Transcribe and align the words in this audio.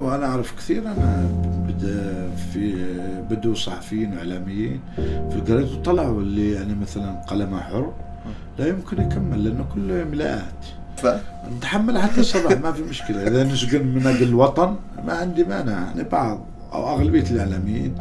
وأنا 0.00 0.26
أعرف 0.26 0.56
كثير 0.56 0.82
أنا 0.82 1.28
بدأ 1.68 2.30
في 2.52 2.86
بدوا 3.30 3.54
صحفيين 3.54 4.12
واعلاميين 4.16 4.80
في 5.30 5.36
الجريد 5.36 5.66
وطلعوا 5.72 6.20
اللي 6.20 6.52
يعني 6.52 6.74
مثلا 6.74 7.20
قلمه 7.26 7.60
حر 7.60 7.92
لا 8.58 8.66
يمكن 8.66 9.02
يكمل 9.02 9.44
لأنه 9.44 9.64
كله 9.74 10.04
ملاءات 10.04 10.66
ف... 10.96 11.06
نتحمل 11.56 11.98
حتى 11.98 12.20
الصباح 12.20 12.60
ما 12.60 12.72
في 12.72 12.82
مشكلة. 12.82 13.28
إذا 13.28 13.44
نسجن 13.44 13.86
من 13.86 14.06
أجل 14.06 14.28
الوطن 14.28 14.76
ما 15.06 15.12
عندي 15.12 15.44
مانع. 15.44 15.72
يعني 15.72 16.02
بعض 16.02 16.40
أو 16.72 16.94
أغلبية 16.94 17.24
الإعلاميين 17.30 17.94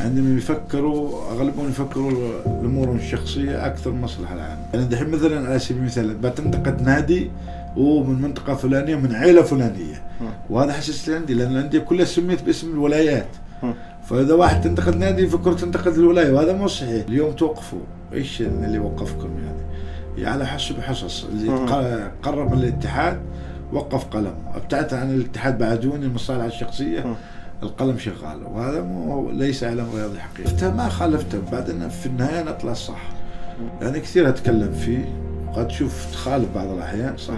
عندما 0.00 0.38
يفكروا 0.38 1.30
أغلبهم 1.32 1.68
يفكروا 1.68 2.10
الأمور 2.46 2.94
الشخصية 2.94 3.66
أكثر 3.66 3.90
من 3.90 3.96
المصلحة 3.96 4.34
العامة. 4.34 4.60
يعني 4.74 4.84
دحين 4.86 5.10
مثلا 5.10 5.48
على 5.48 5.58
سبيل 5.58 5.80
المثال 5.80 6.14
بتنتقد 6.14 6.82
نادي 6.82 7.30
ومن 7.76 8.22
منطقة 8.22 8.54
فلانية 8.54 8.96
من 8.96 9.14
عيلة 9.14 9.42
فلانية. 9.42 10.02
وهذا 10.50 10.72
حسس 10.72 11.10
عندي 11.10 11.34
لأن 11.34 11.52
الانديه 11.52 11.78
كلها 11.78 12.04
سميت 12.04 12.42
باسم 12.42 12.72
الولايات. 12.72 13.28
فإذا 14.04 14.34
واحد 14.34 14.60
تنتقد 14.60 14.96
نادي 14.96 15.22
يفكر 15.22 15.52
تنتقد 15.52 15.92
الولاية 15.92 16.32
وهذا 16.32 16.52
مو 16.52 16.66
صحيح. 16.66 17.04
اليوم 17.08 17.32
توقفوا. 17.32 17.80
إيش 18.12 18.40
اللي 18.40 18.78
وقفكم 18.78 19.30
يعني؟ 19.44 19.62
يعني 20.16 20.34
على 20.34 20.46
حسب 20.46 20.80
حصص. 20.80 21.24
اللي 21.24 21.52
قرب 22.22 22.52
من 22.52 22.58
الاتحاد 22.58 23.20
وقف 23.72 24.04
قلمه. 24.04 24.34
أبتعدت 24.54 24.94
عن 24.94 25.10
الاتحاد 25.14 25.58
بعدوني 25.58 26.06
المصالح 26.06 26.44
الشخصية 26.44 27.16
القلم 27.62 27.98
شغال. 27.98 28.42
وهذا 28.46 28.82
مو 28.82 29.30
ليس 29.30 29.64
اعلام 29.64 29.86
رياضي 29.94 30.18
حقيقي. 30.18 30.72
ما 30.72 30.88
خالفته. 30.88 31.38
بعدين 31.52 31.88
في 31.88 32.06
النهاية 32.06 32.42
نطلع 32.42 32.72
صح. 32.72 33.02
يعني 33.82 34.00
كثير 34.00 34.28
أتكلم 34.28 34.72
فيه. 34.72 35.27
قد 35.56 35.68
تشوف 35.68 36.12
تخالف 36.12 36.48
بعض 36.54 36.66
الأحيان 36.66 37.16
صح؟ 37.16 37.34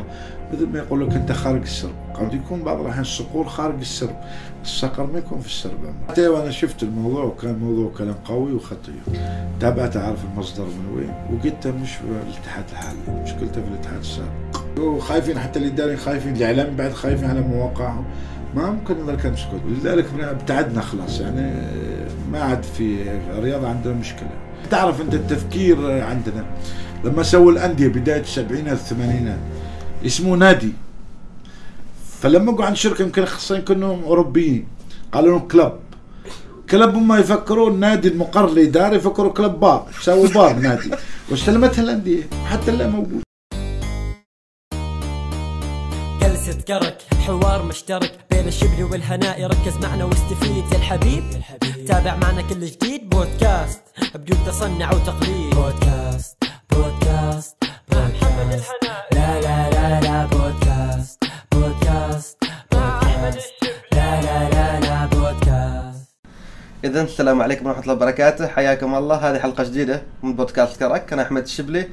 مثل 0.52 0.66
ما 0.66 0.78
يقول 0.78 1.06
لك 1.06 1.14
أنت 1.14 1.32
خارج 1.32 1.62
السرب. 1.62 1.95
قد 2.14 2.34
يكون 2.34 2.62
بعض 2.62 2.80
الأحيان 2.80 3.00
الصقور 3.00 3.44
خارج 3.44 3.80
السرب. 3.80 4.17
الصقر 4.62 5.06
ما 5.06 5.19
يكون 5.19 5.41
في 5.41 5.47
السرب 5.47 5.78
حتى 6.08 6.28
وأنا 6.28 6.50
شفت 6.50 6.83
الموضوع 6.83 7.25
وكان 7.25 7.58
موضوع 7.58 7.91
كلام 7.98 8.14
قوي 8.25 8.52
وخطير. 8.52 9.00
تابعت 9.61 9.97
اعرف 9.97 10.19
المصدر 10.33 10.64
من 10.64 10.97
وين؟ 10.97 11.12
وقلت 11.33 11.67
مش 11.67 11.92
في 11.92 12.02
الاتحاد 12.05 12.64
الحالي 12.72 13.22
مشكلته 13.22 13.62
في 13.62 13.69
الاتحاد 13.69 13.98
السابق. 13.98 14.80
وخايفين 14.80 15.39
حتى 15.39 15.58
الاداريين 15.58 15.98
خايفين 15.98 16.36
الإعلام 16.36 16.77
بعد 16.77 16.92
خايفين 16.92 17.30
على 17.30 17.41
مواقعهم. 17.41 18.05
ما 18.55 18.70
ممكن 18.70 18.95
نظل 19.00 19.33
نسكت 19.33 19.61
ولذلك 19.67 20.06
ابتعدنا 20.20 20.80
خلاص 20.80 21.20
يعني 21.20 21.52
ما 22.33 22.42
عاد 22.42 22.62
في 22.62 22.97
الرياضه 23.30 23.69
عندنا 23.69 23.95
مشكلة. 23.95 24.30
تعرف 24.70 25.00
أنت 25.00 25.14
التفكير 25.14 26.02
عندنا. 26.02 26.45
لما 27.05 27.23
سووا 27.23 27.53
الأندية 27.53 27.89
بداية 27.89 28.20
السبعينات 28.20 28.73
الثمانينات 28.73 29.39
اسمه 30.06 30.37
نادي. 30.37 30.73
فلما 32.20 32.53
قعدوا 32.53 32.65
عن 32.65 32.75
شركة 32.75 33.03
يمكن 33.03 33.25
خصين 33.25 33.61
كأنهم 33.62 34.05
أوروبيين 34.05 34.69
قالوا 35.12 35.39
لهم 35.39 35.48
كلب. 35.48 35.73
كلب 36.70 36.95
هم 36.95 37.12
يفكرون 37.12 37.81
نادي 37.81 38.09
المقر 38.09 38.48
الاداري 38.48 38.97
يفكروا 38.97 39.33
كلب 39.33 39.61
بار 39.61 39.87
سووا 40.01 40.29
بار 40.29 40.53
نادي. 40.57 40.91
واستلمتها 41.31 41.83
الأندية 41.83 42.23
حتى 42.47 42.70
الآن 42.70 42.91
موجود 42.91 43.23
جلسة 46.23 46.61
كرك 46.69 46.98
حوار 47.27 47.62
مشترك 47.62 48.19
بين 48.31 48.48
الشبل 48.48 48.83
والهناء 48.83 49.47
ركز 49.47 49.77
معنا 49.83 50.05
واستفيد 50.05 50.64
يا 50.73 50.77
الحبيب. 50.77 51.25
تابع 51.87 52.17
معنا 52.17 52.42
كل 52.42 52.67
جديد 52.67 53.11
بودكاست 53.11 53.81
بدون 54.14 54.39
تصنع 54.47 54.92
وتقليد. 54.92 55.55
بودكاست. 55.55 56.50
بودكاست 56.73 57.57
بودكاست. 57.93 58.71
لا 59.13 59.41
لا 59.41 59.71
لا 59.71 60.01
لا 60.01 60.27
بودكاست. 60.27 61.25
بودكاست 61.53 62.45
بودكاست. 62.73 63.53
لا 63.93 64.21
لا 64.21 64.51
لا 64.51 64.81
لا 64.81 65.07
بودكاست. 65.07 66.11
اذا 66.85 67.03
السلام 67.03 67.42
عليكم 67.42 67.67
ورحمة 67.67 67.83
الله 67.83 67.95
وبركاته. 67.95 68.47
حياكم 68.47 68.95
الله. 68.95 69.17
هذه 69.17 69.39
حلقة 69.39 69.64
جديدة 69.64 70.03
من 70.23 70.33
بودكاست 70.33 70.80
كرك. 70.80 71.13
أنا 71.13 71.23
أحمد 71.23 71.42
الشبلي. 71.42 71.89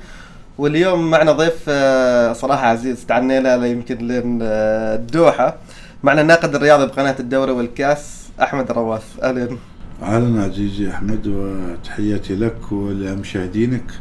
واليوم 0.58 1.12
معنا 1.12 1.32
ضيف 1.32 1.66
آه، 1.70 2.34
صراحة 2.34 2.68
عزيز. 2.68 3.06
تعرنينا 3.06 3.58
له 3.58 3.66
يمكن 3.66 3.98
لين 4.08 4.40
آه، 4.42 4.96
الدوحة. 4.96 5.56
معنا 6.04 6.22
الناقد 6.22 6.56
الرياضي 6.56 6.86
بقناة 6.86 7.16
الدوري 7.20 7.52
والكاس 7.52 8.28
أحمد 8.42 8.70
الرواس 8.70 9.04
أهلا. 9.24 9.58
أهلا 10.02 10.44
عزيزي 10.44 10.90
أحمد 10.90 11.28
وتحياتي 11.28 12.36
لك 12.36 12.72
ولمشاهدينك. 12.72 13.92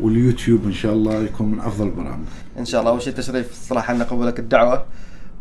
واليوتيوب 0.00 0.64
إن 0.64 0.72
شاء 0.72 0.92
الله 0.92 1.14
يكون 1.14 1.50
من 1.50 1.60
أفضل 1.60 1.86
البرامج. 1.86 2.26
إن 2.58 2.64
شاء 2.64 2.80
الله. 2.80 2.92
أول 2.92 3.02
شيء 3.02 3.12
تشريف 3.12 3.68
صراحة 3.68 3.94
ان 3.94 3.98
نقبلك 3.98 4.38
الدعوه 4.38 4.84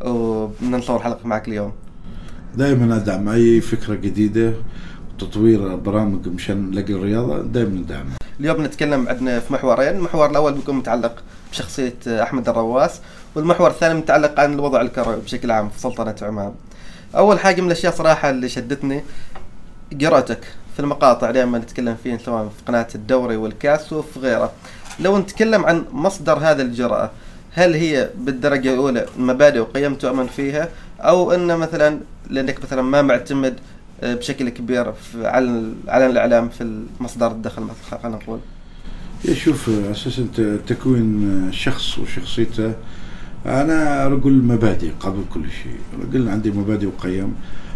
وبدنا 0.01 0.77
نصور 0.77 0.99
حلقة 0.99 1.27
معك 1.27 1.47
اليوم. 1.47 1.71
دائما 2.55 2.95
أدعم 2.95 3.29
أي 3.29 3.61
فكرة 3.61 3.95
جديدة 3.95 4.53
وتطوير 5.15 5.75
برامج 5.75 6.27
مشان 6.27 6.69
نلاقي 6.69 6.93
الرياضة 6.93 7.41
دائما 7.41 7.79
ندعمها 7.79 8.17
اليوم 8.39 8.65
نتكلم 8.65 9.07
عندنا 9.07 9.39
في 9.39 9.53
محورين 9.53 9.95
المحور 9.95 10.29
الأول 10.29 10.53
بيكون 10.53 10.75
متعلق 10.75 11.23
بشخصية 11.51 11.95
أحمد 12.07 12.49
الرواس 12.49 13.01
والمحور 13.35 13.69
الثاني 13.69 13.99
متعلق 13.99 14.39
عن 14.39 14.53
الوضع 14.53 14.81
الكروي 14.81 15.15
بشكل 15.15 15.51
عام 15.51 15.69
في 15.69 15.79
سلطنة 15.79 16.15
عمان. 16.21 16.53
أول 17.15 17.39
حاجة 17.39 17.61
من 17.61 17.67
الأشياء 17.67 17.93
صراحة 17.93 18.29
اللي 18.29 18.49
شدتني 18.49 19.03
قراءتك. 20.01 20.47
في 20.73 20.79
المقاطع 20.79 21.31
دائما 21.31 21.57
نتكلم 21.57 21.95
فيه 22.03 22.17
سواء 22.17 22.43
في 22.43 22.63
قناة 22.67 22.87
الدوري 22.95 23.35
والكاس 23.35 23.93
وفي 23.93 24.19
غيره. 24.19 24.51
لو 24.99 25.17
نتكلم 25.17 25.65
عن 25.65 25.85
مصدر 25.91 26.37
هذه 26.37 26.61
الجرأة 26.61 27.11
هل 27.53 27.73
هي 27.73 28.09
بالدرجة 28.17 28.73
الأولى 28.73 29.05
مبادئ 29.17 29.59
وقيم 29.59 29.95
تؤمن 29.95 30.27
فيها؟ 30.27 30.69
أو 30.99 31.31
أن 31.31 31.57
مثلا 31.57 31.99
لأنك 32.29 32.63
مثلا 32.63 32.81
ما 32.81 33.01
معتمد 33.01 33.55
آه، 34.03 34.13
بشكل 34.15 34.49
كبير 34.49 34.93
على 35.15 35.71
على 35.87 36.05
الإعلام 36.05 36.49
في 36.49 36.83
مصدر 36.99 37.31
الدخل 37.31 37.61
مثلا 37.61 37.99
خلينا 38.01 38.17
نقول. 38.17 38.39
شوف 39.33 39.69
أساسا 39.69 40.27
تكوين 40.67 41.49
شخص 41.51 41.99
وشخصيته 41.99 42.73
أنا 43.45 44.05
أقول 44.05 44.33
مبادئ 44.33 44.91
قبل 44.99 45.23
كل 45.33 45.43
شيء. 45.63 46.09
قلنا 46.13 46.31
عندي 46.31 46.51
مبادئ 46.51 46.87
وقيم. 46.87 47.35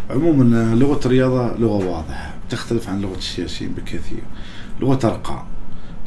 عموما 0.09 0.75
لغة 0.75 0.99
الرياضة 1.05 1.57
لغة 1.57 1.85
واضحة. 1.85 2.36
تختلف 2.49 2.89
عن 2.89 3.01
لغة 3.01 3.17
السياسيين 3.17 3.71
بكثير. 3.71 4.23
لغة 4.81 5.07
أرقام. 5.07 5.43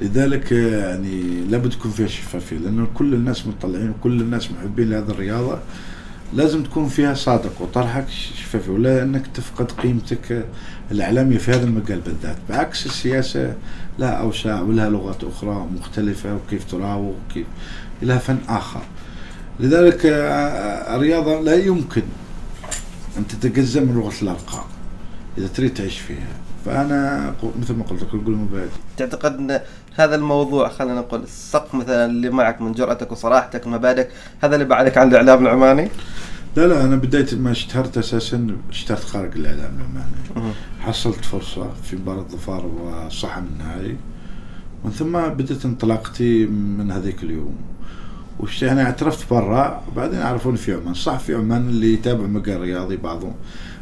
لذلك 0.00 0.52
يعني 0.52 1.40
لابد 1.50 1.70
تكون 1.70 1.90
فيها 1.90 2.06
شفافية 2.06 2.56
لأنه 2.56 2.86
كل 2.94 3.14
الناس 3.14 3.46
مطلعين 3.46 3.90
وكل 3.90 4.20
الناس 4.20 4.50
محبين 4.50 4.90
لهذه 4.90 5.10
الرياضة 5.10 5.58
لازم 6.34 6.62
تكون 6.62 6.88
فيها 6.88 7.14
صادق 7.14 7.62
وطرحك 7.62 8.04
شفافي 8.08 8.70
ولا 8.70 9.02
أنك 9.02 9.26
تفقد 9.26 9.72
قيمتك 9.72 10.46
الإعلامية 10.90 11.38
في 11.38 11.50
هذا 11.50 11.64
المجال 11.64 12.00
بالذات. 12.00 12.36
بعكس 12.48 12.86
السياسة 12.86 13.54
لها 13.98 14.10
اوساع 14.10 14.60
ولها 14.60 14.90
لغات 14.90 15.24
أخرى 15.24 15.66
مختلفة 15.80 16.34
وكيف 16.34 16.64
تراوغ 16.64 17.12
وكيف 17.30 17.46
لها 18.02 18.18
فن 18.18 18.38
آخر. 18.48 18.82
لذلك 19.60 20.06
آه، 20.06 20.96
الرياضة 20.96 21.40
لا 21.40 21.54
يمكن 21.54 22.02
أن 23.18 23.26
تتجزأ 23.26 23.80
من 23.80 23.94
لغة 23.94 24.12
الأرقام. 24.22 24.64
إذا 25.38 25.46
تريد 25.46 25.74
تعيش 25.74 25.98
فيها. 25.98 26.28
فأنا 26.64 27.34
مثل 27.60 27.74
ما 27.74 27.84
قلت 27.84 28.02
لك 28.02 28.08
أقول 28.08 28.36
مبادئ 28.36 28.70
تعتقد 28.96 29.38
أن 29.38 29.60
هذا 29.96 30.14
الموضوع 30.14 30.68
خلينا 30.68 30.94
نقول 30.94 31.22
السقف 31.22 31.74
مثلا 31.74 32.06
اللي 32.06 32.30
معك 32.30 32.60
من 32.60 32.72
جرأتك 32.72 33.12
وصراحتك 33.12 33.66
ومبادئك 33.66 34.08
هذا 34.42 34.54
اللي 34.54 34.66
بعدك 34.66 34.98
عن 34.98 35.08
الإعلام 35.08 35.46
العماني؟ 35.46 35.88
لا 36.56 36.66
لا 36.66 36.84
أنا 36.84 36.96
بدايه 36.96 37.26
ما 37.34 37.50
اشتهرت 37.50 37.98
أساسا 37.98 38.56
اشتهرت 38.70 39.04
خارج 39.04 39.36
الإعلام 39.36 39.76
العماني. 39.76 40.54
حصلت 40.80 41.24
فرصة 41.24 41.70
في 41.84 41.96
مباراة 41.96 42.22
ظفار 42.22 42.66
وصحن 42.66 43.44
النهائي 43.52 43.96
ومن 44.84 44.92
ثم 44.92 45.12
بدأت 45.12 45.64
انطلاقتي 45.64 46.46
من 46.46 46.90
هذيك 46.90 47.22
اليوم. 47.22 47.56
وش 48.38 48.62
يعني 48.62 48.82
اعترفت 48.82 49.30
برا 49.30 49.82
بعدين 49.96 50.20
عرفوني 50.20 50.56
في 50.56 50.74
عمان. 50.74 50.94
صح 50.94 51.18
في 51.18 51.34
عمان 51.34 51.68
اللي 51.68 51.92
يتابع 51.92 52.26
مجال 52.26 52.60
رياضي 52.60 52.96
بعضهم 52.96 53.34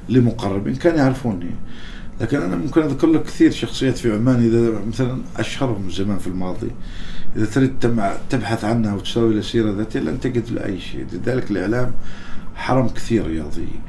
اللي 0.09 0.21
مقربين 0.21 0.75
كانوا 0.75 0.99
يعرفوني. 0.99 1.51
لكن 2.21 2.43
أنا 2.43 2.57
ممكن 2.57 2.83
أذكر 2.83 3.07
لك 3.07 3.23
كثير 3.23 3.51
شخصيات 3.51 3.99
في 3.99 4.13
عمان 4.13 4.45
إذا 4.45 4.81
مثلا 4.89 5.19
أشهرهم 5.37 5.91
زمان 5.91 6.19
في 6.19 6.27
الماضي. 6.27 6.71
إذا 7.37 7.47
تريد 7.47 7.75
تبحث 8.31 8.65
عنها 8.65 8.95
وتسوي 8.95 9.35
له 9.35 9.41
سيرة 9.41 9.73
ذاتية 9.73 10.01
لن 10.01 10.21
تجد 10.21 10.51
له 10.51 10.65
أي 10.65 10.81
شيء. 10.81 11.07
لذلك 11.13 11.51
الإعلام 11.51 11.93
حرم 12.55 12.89
كثير 12.89 13.27
رياضيين 13.27 13.81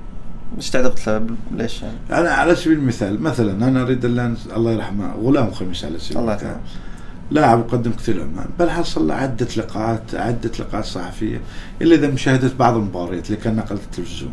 سبب 0.60 1.36
ليش 1.52 1.82
يعني؟ 1.82 1.98
أنا 2.12 2.30
على 2.30 2.56
سبيل 2.56 2.78
المثال 2.78 3.22
مثلا 3.22 3.68
أنا 3.68 3.82
أريد 3.82 4.06
الآن 4.06 4.38
الله 4.56 4.72
يرحمه 4.72 5.14
غلام 5.14 5.52
خميس 5.52 5.86
على 5.86 6.00
سبيل 6.00 6.18
الله 6.18 6.32
المثال. 6.32 6.48
يرحمه. 6.48 6.62
لاعب 7.32 7.60
وقدم 7.60 7.92
كثير 7.92 8.22
عمان 8.22 8.48
بل 8.60 8.70
حصل 8.70 9.08
له 9.08 9.14
عدة 9.14 9.48
لقاءات 9.58 10.16
عدة 10.16 10.52
لقاءات 10.60 10.86
صحفية 10.86 11.42
إلا 11.82 11.96
إذا 11.96 12.08
مشاهدة 12.08 12.52
بعض 12.60 12.76
المباريات 12.76 13.26
اللي 13.26 13.38
كان 13.38 13.56
نقل 13.56 13.76
التلفزيون. 13.76 14.32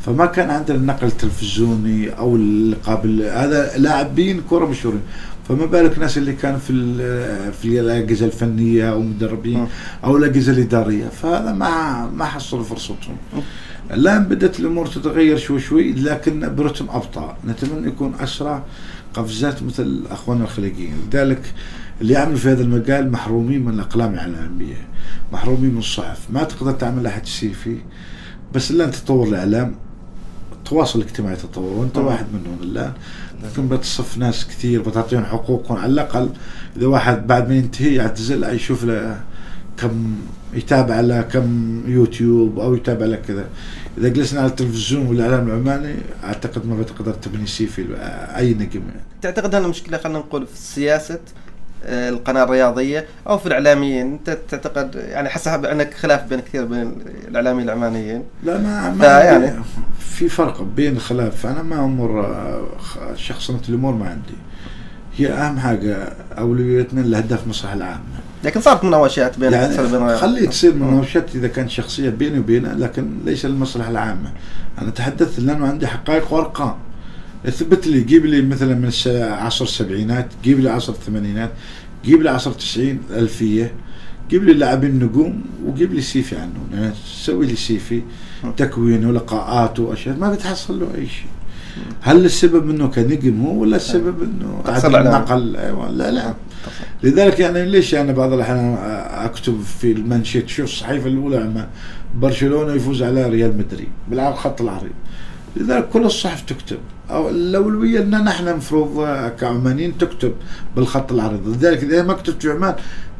فما 0.00 0.26
كان 0.26 0.50
عندنا 0.50 0.78
النقل 0.78 1.06
التلفزيوني 1.06 2.10
أو 2.18 2.36
اللقاء 2.36 3.06
هذا 3.32 3.78
لاعبين 3.78 4.42
كرة 4.50 4.66
مشهورين. 4.66 5.00
فما 5.48 5.66
بالك 5.66 5.98
ناس 5.98 6.18
اللي 6.18 6.32
كانوا 6.32 6.58
في 6.58 6.72
في 7.62 7.80
الأجهزة 7.80 8.26
الفنية 8.26 8.92
أو 8.92 9.02
مدربين 9.02 9.58
مم. 9.58 9.66
أو 10.04 10.16
الأجهزة 10.16 10.52
الإدارية. 10.52 11.08
فهذا 11.08 11.52
ما 11.52 12.06
ما 12.06 12.24
حصلوا 12.24 12.64
فرصتهم. 12.64 13.16
الآن 13.90 14.24
بدأت 14.24 14.60
الأمور 14.60 14.86
تتغير 14.86 15.36
شوي 15.36 15.60
شوي 15.60 15.92
لكن 15.92 16.54
برتم 16.54 16.86
أبطأ. 16.90 17.36
نتمنى 17.46 17.88
يكون 17.88 18.14
أسرع 18.20 18.62
قفزات 19.14 19.62
مثل 19.62 20.02
أخواننا 20.10 20.44
الخليجيين. 20.44 20.94
لذلك 21.12 21.42
اللي 22.00 22.14
يعملوا 22.14 22.38
في 22.38 22.48
هذا 22.48 22.62
المجال 22.62 23.12
محرومين 23.12 23.64
من 23.64 23.74
الأقلام 23.74 24.14
الإعلامية 24.14 24.86
محرومين 25.32 25.70
من 25.70 25.78
الصحف. 25.78 26.30
ما 26.30 26.44
تقدر 26.44 26.72
تعمل 26.72 27.02
لها 27.02 27.24
سي 27.24 27.52
في 27.52 27.76
بس 28.54 28.70
الآن 28.70 28.90
تطور 28.90 29.28
الإعلام 29.28 29.74
التواصل 30.52 30.98
الاجتماعي 30.98 31.36
تطور 31.36 31.72
وأنت 31.72 31.98
مم. 31.98 32.06
واحد 32.06 32.26
منهم 32.32 32.58
الآن. 32.62 32.92
ممكن 33.44 33.68
بتصف 33.68 34.18
ناس 34.18 34.46
كثير 34.46 34.82
بتعطيهم 34.82 35.24
حقوقهم 35.24 35.76
على 35.78 35.92
الأقل 35.92 36.30
إذا 36.76 36.86
واحد 36.86 37.26
بعد 37.26 37.48
ما 37.48 37.54
ينتهي 37.54 37.94
يعتزل 37.94 38.44
يشوف 38.44 38.84
له 38.84 39.20
كم 39.76 40.16
يتابع 40.54 41.00
له 41.00 41.22
كم 41.22 41.80
يوتيوب 41.86 42.58
أو 42.58 42.74
يتابع 42.74 43.06
له 43.06 43.16
كذا. 43.16 43.44
إذا 43.98 44.08
جلسنا 44.08 44.40
على 44.40 44.50
التلفزيون 44.50 45.06
والاعلام 45.06 45.46
العماني 45.48 45.94
أعتقد 46.24 46.66
ما 46.66 46.76
بتقدر 46.80 47.12
تبني 47.12 47.46
سي 47.46 47.66
في 47.66 47.86
أي 48.36 48.54
نجم 48.54 48.80
يعني. 48.88 49.00
تعتقد 49.22 49.54
هذا 49.54 49.64
المشكلة 49.64 49.98
خلينا 49.98 50.18
نقول 50.18 50.46
في 50.46 50.58
سياسه 50.58 51.20
القناة 51.84 52.44
الرياضية 52.44 53.06
أو 53.28 53.38
في 53.38 53.46
الإعلاميين. 53.46 54.12
أنت 54.12 54.38
تعتقد 54.50 54.94
يعني 54.94 55.28
حسب 55.28 55.64
أنك 55.64 55.94
خلاف 55.94 56.24
بين 56.28 56.40
كثير 56.40 56.64
بين 56.64 56.94
الإعلاميين 57.28 57.68
العمانيين 57.68 58.22
لا 58.44 58.58
ما 58.58 58.90
ما 58.90 59.06
عندي- 59.08 59.52
في 60.00 60.28
فرق 60.28 60.62
بين 60.62 60.96
الخلاف 60.96 61.46
أنا 61.46 61.62
ما 61.62 61.84
أمر 61.84 62.20
آه، 62.26 62.66
شخصنة 63.14 63.60
الأمور 63.68 63.94
ما 63.94 64.08
عندي. 64.08 64.34
هي 65.16 65.28
أهم 65.32 65.58
حاجة 65.58 65.96
أولويتنا 66.38 67.00
الاهداف 67.00 67.44
المصلحة 67.44 67.74
العامة. 67.74 68.00
لكن 68.44 68.60
صارت 68.60 68.84
مناوشات 68.84 69.38
بين 69.38 69.52
يعني 69.52 69.76
بين 69.76 70.16
خلي 70.16 70.46
تصير. 70.46 70.74
مناوشات 70.74 71.34
إذا 71.34 71.48
كانت 71.48 71.70
شخصية 71.70 72.08
بيني 72.10 72.38
وبينه 72.38 72.72
لكن 72.72 73.10
ليس 73.24 73.46
للمصلحة 73.46 73.90
العامة. 73.90 74.32
أنا 74.82 74.90
تحدثت 74.90 75.40
لأنه 75.40 75.66
عندي 75.66 75.86
حقائق 75.86 76.32
وأرقام. 76.32 76.74
اثبت 77.48 77.86
لي 77.86 78.00
جيب 78.00 78.26
لي 78.26 78.42
مثلا 78.42 78.74
من 78.74 78.90
عصر 79.32 79.64
السبعينات 79.64 80.28
جيب 80.44 80.60
لي 80.60 80.70
عصر 80.70 80.92
الثمانينات 80.92 81.50
جيب 82.04 82.22
لي 82.22 82.30
عصر 82.30 82.50
التسعين 82.50 82.98
الألفية 83.10 83.72
جيب 84.30 84.44
لي 84.44 84.52
لاعبين 84.52 85.04
نجوم 85.04 85.42
وجيب 85.66 85.94
لي 85.94 86.00
CV 86.00 86.36
عنهم. 86.36 86.68
يعني 86.74 86.94
سوي 87.06 87.46
لي 87.46 87.56
CV 87.56 88.02
تكوينه 88.56 89.12
لقاءاته 89.12 89.82
وأشياء 89.82 90.16
ما 90.16 90.32
بتحصل 90.32 90.80
له 90.80 90.86
أي 90.94 91.06
شيء. 91.06 91.26
هل 92.00 92.24
السبب 92.24 92.70
إنه 92.70 92.86
كنجم 92.86 93.46
هو 93.46 93.60
ولا 93.60 93.76
السبب 93.76 94.22
إنه 94.22 94.62
نقل؟ 95.18 95.56
أيوه 95.56 95.90
لا 95.90 96.10
لا. 96.10 96.34
لذلك 97.02 97.40
يعني 97.40 97.66
ليش 97.66 97.94
أنا 97.94 98.12
بعض 98.12 98.32
الأحيان 98.32 98.76
أكتب 99.10 99.60
في 99.80 99.92
المنشيت 99.92 100.48
شوف 100.48 100.64
الصحيفة 100.64 101.08
الأولى 101.08 101.36
لما 101.36 101.68
برشلونة 102.14 102.72
يفوز 102.72 103.02
على 103.02 103.28
ريال 103.28 103.58
مدريد؟ 103.58 103.88
بالعرض 104.10 104.34
خط 104.34 104.60
العريض. 104.60 104.92
لذلك 105.56 105.88
كل 105.88 106.04
الصحف 106.04 106.42
تكتب. 106.42 106.78
أو 107.10 107.28
الأولوية 107.28 108.00
ان 108.00 108.24
نحن 108.24 108.48
المفروض 108.48 109.06
كعمانيين 109.40 109.98
تكتب 109.98 110.34
بالخط 110.76 111.12
العريض. 111.12 111.48
لذلك 111.48 111.82
إذا 111.82 112.02
ما 112.02 112.12
كتبت 112.12 112.42
في 112.42 112.50
عمان 112.50 112.74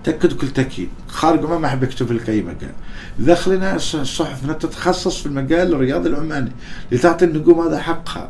تأكد 0.04 0.32
كل 0.32 0.48
تأكيد. 0.48 0.88
خارج 1.08 1.44
عمان 1.44 1.60
ما 1.60 1.66
احب 1.66 1.82
اكتب 1.82 2.18
في 2.18 2.32
أي 2.32 2.42
مجال 2.42 2.72
داخلنا 3.18 3.76
الصحف 3.76 4.44
انها 4.44 4.54
تتخصص 4.54 5.20
في 5.20 5.26
المجال 5.26 5.74
الرياضي 5.74 6.08
العماني 6.08 6.52
لتعطي 6.92 7.24
النجوم 7.24 7.60
هذا 7.60 7.78
حقها. 7.78 8.28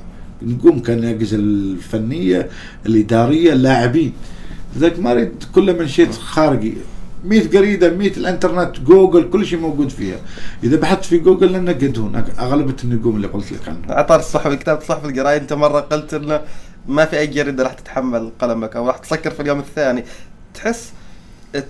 كان 0.80 0.98
الأجهزة 0.98 1.36
الفنية 1.36 2.48
الإدارية 2.86 3.52
اللاعبين. 3.52 4.12
لذلك 4.76 4.98
ما 4.98 5.12
أريد 5.12 5.44
كل 5.54 5.78
من 5.78 5.88
شيء 5.88 6.10
خارجي. 6.10 6.74
100 7.24 7.48
جريده 7.48 7.90
100 7.90 8.10
الانترنت 8.16 8.80
جوجل 8.80 9.30
كل 9.30 9.46
شيء 9.46 9.58
موجود 9.58 9.88
فيها. 9.88 10.16
إذا 10.64 10.76
بحثت 10.76 11.04
في 11.04 11.18
جوجل 11.18 11.52
لن 11.52 11.64
نجد 11.64 11.98
هناك 11.98 12.24
أغلبية 12.38 12.76
النجوم 12.84 13.16
اللي 13.16 13.26
قلت 13.26 13.52
لك 13.52 13.68
عنها. 13.68 13.94
عطار 13.94 14.18
الصحفي 14.20 14.56
كتاب 14.56 14.78
الصحفي 14.78 15.06
القراية 15.06 15.36
أنت 15.36 15.52
مرة 15.52 15.80
قلت 15.80 16.14
انه 16.14 16.40
ما 16.88 17.04
في 17.04 17.18
أي 17.18 17.26
جريده 17.26 17.62
راح 17.64 17.72
تتحمل 17.72 18.32
قلمك 18.38 18.76
أو 18.76 18.86
راح 18.86 18.98
تسكر 18.98 19.30
في 19.30 19.40
اليوم 19.42 19.58
الثاني. 19.58 20.04
تحس 20.54 20.92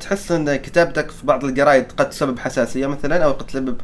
تحس 0.01 0.33
إن 0.33 0.57
كتابتك 0.57 1.11
في 1.11 1.27
بعض 1.27 1.45
الجرايد 1.45 1.85
قد 1.97 2.11
تسبب 2.11 2.39
حساسية 2.39 2.87
مثلا 2.87 3.25
أو 3.25 3.33
قد 3.33 3.47
تسبب 3.47 3.77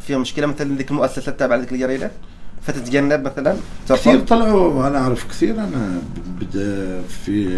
فيها 0.00 0.18
مشكلة 0.18 0.46
مثلا 0.46 0.76
ذيك 0.76 0.90
المؤسسه 0.90 1.30
التابعه 1.30 1.56
لذيك 1.56 1.72
الجريده 1.72 2.10
فتتجنب 2.66 3.24
مثلا؟ 3.24 3.56
كثير 3.88 4.20
طلعوا 4.20 4.88
أنا 4.88 4.98
أعرف 4.98 5.28
كثير 5.28 5.54
أنا 5.54 6.02
بدا 6.40 7.02
في 7.02 7.48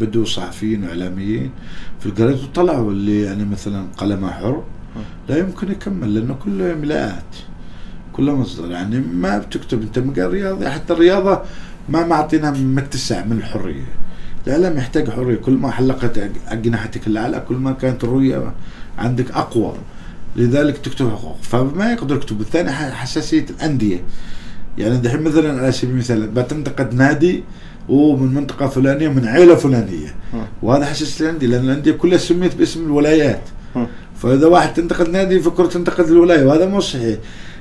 بدوا 0.00 0.24
صحفيين 0.24 0.84
واعلاميين 0.84 1.50
في 2.00 2.06
الجرائد 2.06 2.38
وطلعوا 2.44 2.90
اللي 2.92 3.22
يعني 3.22 3.44
مثلا 3.44 3.86
قلمه 3.96 4.30
حر 4.30 4.62
لا 5.28 5.38
يمكن 5.38 5.70
يكمل 5.70 6.14
لأنه 6.14 6.34
كله 6.34 6.74
ملاءات 6.74 7.36
كله 8.12 8.36
مصدر 8.36 8.70
يعني 8.70 9.00
ما 9.00 9.38
بتكتب 9.38 9.82
أنت 9.82 9.98
مجال 9.98 10.30
رياضي 10.30 10.68
حتى 10.68 10.92
الرياضة 10.92 11.42
ما 11.88 12.06
معطينا 12.06 12.50
متسع 12.50 13.24
من 13.24 13.32
الحرية. 13.32 13.84
الإعلام 14.46 14.76
يحتاج 14.76 15.10
حرية 15.10 15.36
كل 15.36 15.52
ما 15.52 15.70
حلقت 15.70 16.30
أجنحتك 16.48 17.06
الأعلى 17.06 17.44
كل 17.48 17.54
ما 17.54 17.72
كانت 17.72 18.04
الرؤية 18.04 18.52
عندك 18.98 19.30
أقوى. 19.30 19.74
لذلك 20.36 20.78
تكتب 20.78 21.10
حقوق 21.10 21.36
فما 21.42 21.92
يقدر 21.92 22.16
يكتب 22.16 22.40
الثاني 22.40 22.72
حساسية 22.72 23.46
الأندية. 23.50 24.02
يعني 24.78 24.96
دحين 24.96 25.22
مثلا 25.22 25.60
على 25.62 25.72
سبيل 25.72 25.90
المثال 25.90 26.26
بتنتقد 26.26 26.94
نادي 26.94 27.44
ومن 27.88 28.34
منطقة 28.34 28.68
فلانية 28.68 29.08
من 29.08 29.26
عيلة 29.26 29.54
فلانية. 29.54 30.14
وهذا 30.62 30.86
حساس 30.86 31.22
الانديه 31.22 31.46
لأن 31.46 31.64
الانديه 31.64 31.92
كلها 31.92 32.18
سميت 32.18 32.56
باسم 32.56 32.84
الولايات. 32.84 33.40
فإذا 34.16 34.46
واحد 34.46 34.74
تنتقد 34.74 35.08
نادي 35.08 35.34
يفكر 35.34 35.66
تنتقد 35.66 36.06
الولاية 36.06 36.44
وهذا 36.44 36.66
مو 36.66 36.80
صحيح. 36.80 37.18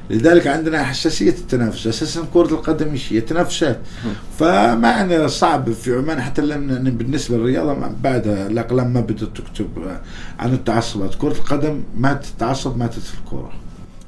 لذلك 0.09 0.47
عندنا 0.47 0.83
حساسية 0.83 1.29
التنافس 1.29 1.88
أساسا 1.88 2.25
كرة 2.33 2.47
القدم 2.47 2.95
هي 3.09 3.21
تنافسات 3.21 3.79
فمعنى 4.39 5.27
صعب 5.27 5.71
في 5.71 5.95
عمان 5.95 6.21
حتى 6.21 6.41
لأن 6.41 6.91
بالنسبة 6.91 7.38
للرياضة 7.38 7.73
بعد 8.03 8.27
الأقلام 8.27 8.94
ما 8.94 9.01
بدأت 9.01 9.38
تكتب 9.38 9.67
عن 10.39 10.53
التعصبات. 10.53 11.15
كرة 11.15 11.31
القدم 11.31 11.83
ما 11.97 12.13
تتعصب 12.13 12.77
ماتت 12.77 13.01
الكوره 13.19 13.51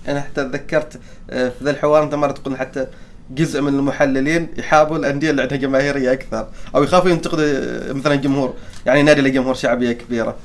أنا 0.07 0.21
حتى 0.21 0.43
تذكرت 0.43 0.99
آه، 1.29 1.49
في 1.49 1.63
ذا 1.65 1.71
الحوار 1.71 2.03
أنت 2.03 2.15
مرة 2.15 2.31
تقول 2.31 2.57
حتى 2.57 2.87
جزء 3.35 3.61
من 3.61 3.73
المحللين 3.75 4.47
يحابوا 4.57 4.97
الأندية 4.97 5.29
اللي 5.31 5.41
عندها 5.41 5.57
جماهيرية 5.57 6.13
أكثر 6.13 6.47
أو 6.75 6.83
يخافوا 6.83 7.09
ينتقدوا 7.09 7.43
آه، 7.45 7.93
مثلا 7.93 8.15
جمهور 8.15 8.53
يعني 8.85 9.03
نادي 9.03 9.21
له 9.21 9.29
جمهور 9.29 9.53
شعبية 9.53 9.91
كبيرة. 9.91 10.35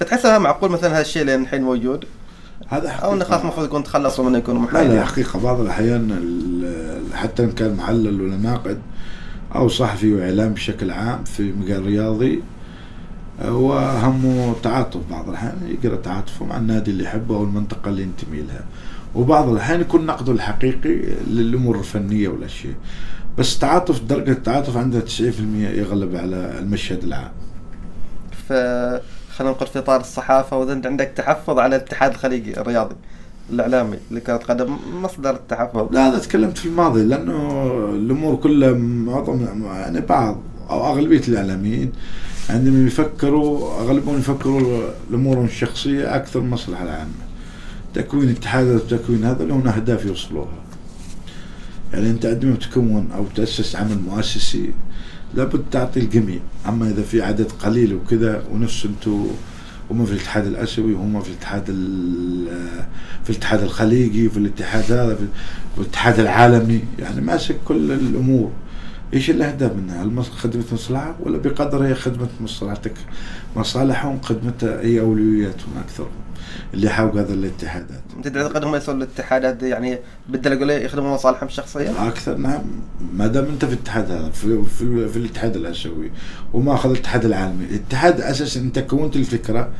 فتحسها 0.00 0.38
معقول 0.38 0.70
مثلا 0.70 0.90
هذا 0.94 1.00
الشيء 1.00 1.24
لين 1.24 1.42
الحين 1.42 1.62
موجود؟ 1.62 2.04
هذا 2.68 2.88
أو 2.90 3.12
انه 3.12 3.24
خلاص 3.24 3.30
حقيقة. 3.30 3.42
المفروض 3.42 3.66
يكون 3.66 3.84
تخلصوا 3.84 4.24
منه 4.24 4.38
يكونوا 4.38 4.66
لا 4.72 4.82
لا 4.88 5.04
حقيقة 5.04 5.38
بعض 5.40 5.60
الأحيان 5.60 6.10
ال- 6.10 7.16
حتى 7.16 7.44
إن 7.44 7.52
كان 7.52 7.74
محلل 7.74 8.20
ولا 8.22 8.36
ناقد 8.36 8.78
أو 9.54 9.68
صحفي 9.68 10.14
وإعلام 10.14 10.52
بشكل 10.54 10.90
عام 10.90 11.24
في 11.24 11.42
مجال 11.52 11.86
رياضي 11.86 12.42
هو 13.42 13.78
همه 13.78 14.54
تعاطف 14.62 15.00
بعض 15.10 15.28
الأحيان 15.28 15.76
يقرأ 15.82 15.96
تعاطفه 15.96 16.44
مع 16.44 16.56
النادي 16.56 16.90
اللي 16.90 17.04
يحبه 17.04 17.36
أو 17.36 17.42
المنطقة 17.44 17.88
اللي 17.88 18.02
ينتمي 18.02 18.42
لها. 18.42 18.64
وبعض 19.14 19.48
الأحيان 19.48 19.80
يكون 19.80 20.06
نقده 20.06 20.32
الحقيقي 20.32 20.94
للأمور 21.30 21.78
الفنية 21.78 22.28
ولا 22.28 22.46
شيء. 22.46 22.74
بس 23.38 23.58
تعاطف 23.58 24.02
درجة 24.02 24.30
التعاطف 24.30 24.76
عندها 24.76 25.00
90% 25.00 25.20
يغلب 25.78 26.16
على 26.16 26.58
المشهد 26.58 27.04
العام. 27.04 27.30
ف 28.48 28.52
خلينا 29.36 29.54
نقول 29.54 29.68
في 29.68 29.78
اطار 29.78 30.00
الصحافة 30.00 30.58
وإذا 30.58 30.72
أنت 30.72 30.86
عندك 30.86 31.12
تحفظ 31.16 31.58
على 31.58 31.76
الاتحاد 31.76 32.10
الخليجي 32.10 32.60
الرياضي 32.60 32.94
الإعلامي 33.50 33.96
لكره 34.10 34.36
قدم 34.36 34.76
مصدر 35.02 35.30
التحفظ. 35.30 35.88
لا 35.92 36.08
هذا 36.08 36.18
تكلمت 36.18 36.58
في 36.58 36.66
الماضي 36.66 37.04
لأنه 37.04 37.62
الأمور 37.94 38.36
كلها 38.36 38.72
معظم 38.72 39.64
يعني 39.64 40.00
بعض 40.00 40.38
أو 40.70 40.86
أغلبية 40.86 41.22
الإعلاميين 41.28 41.92
عندما 42.50 42.86
يفكروا 42.86 43.80
أغلبهم 43.80 44.18
يفكروا 44.18 44.88
الأمور 45.10 45.44
الشخصية 45.44 46.16
أكثر 46.16 46.40
من 46.40 46.46
المصلحه 46.46 46.84
العامة. 46.84 47.27
تكوين 47.98 48.28
اتحادات 48.30 48.92
وتكوين 48.92 49.24
هذا 49.24 49.44
لهم 49.44 49.68
أهداف 49.68 50.06
يوصلوها. 50.06 50.52
يعني 51.92 52.10
أنت 52.10 52.26
عندما 52.26 52.54
تكون 52.56 53.08
أو 53.14 53.24
تأسس 53.36 53.76
عمل 53.76 53.98
مؤسسي 54.08 54.72
لابد 55.34 55.62
تعطي 55.70 56.00
الجميع، 56.00 56.38
أما 56.68 56.88
إذا 56.90 57.02
في 57.02 57.22
عدد 57.22 57.52
قليل 57.52 57.94
وكذا 57.94 58.42
ونفس 58.52 58.84
أنتم 58.86 59.26
هم 59.90 60.06
في 60.06 60.12
الاتحاد 60.12 60.46
الأسيوي 60.46 60.94
وهم 60.94 61.22
في 61.22 61.28
الاتحاد 61.28 61.64
ال- 61.68 62.86
في 63.24 63.30
الاتحاد 63.30 63.62
الخليجي 63.62 64.28
في 64.28 64.36
الاتحاد 64.36 64.92
هذا 64.92 65.14
في 65.74 65.80
الاتحاد 65.80 66.20
العالمي. 66.20 66.80
يعني 66.98 67.20
ماسك 67.20 67.56
كل 67.64 67.92
الأمور. 67.92 68.50
إيش 69.14 69.30
الاهداف 69.30 69.72
منها؟ 69.72 70.02
هل 70.02 70.24
خدمة 70.24 70.64
مصلحة؟ 70.72 71.16
ولا 71.20 71.38
بقدر 71.38 71.86
هي 71.86 71.94
خدمة 71.94 72.28
مصلحتك؟ 72.40 72.94
مصالحهم 73.56 74.20
خدمتها 74.20 74.80
هي 74.80 75.00
اولوياتهم 75.00 75.70
أكثر 75.84 76.06
اللي 76.74 76.86
يحاول 76.86 77.18
هذا 77.18 77.34
الاتحادات. 77.34 78.00
أنت 78.16 78.28
تعتقد 78.28 78.64
هم 78.64 78.74
يسوون 78.74 79.02
الاتحادات 79.02 79.62
يعني 79.62 79.98
بالدلقوا 80.28 80.66
ليه 80.66 80.74
يخدموا 80.74 81.14
مصالحهم 81.14 81.48
الشخصيه؟ 81.48 82.08
أكثر 82.08 82.36
نعم. 82.36 82.62
ما 83.14 83.26
دام 83.26 83.44
أنت 83.44 83.64
في 83.64 83.72
الاتحاد 83.72 84.10
هذا 84.10 84.30
في, 84.30 84.62
في, 84.78 85.08
في 85.08 85.16
الاتحاد 85.16 85.56
الآسيوي 85.56 86.10
وما 86.52 86.74
أخذ 86.74 86.90
الاتحاد 86.90 87.24
العالمي، 87.24 87.64
الاتحاد 87.64 88.20
أساسا 88.20 88.60
أنت 88.60 88.78
كونت 88.78 89.16
الفكرة 89.16 89.70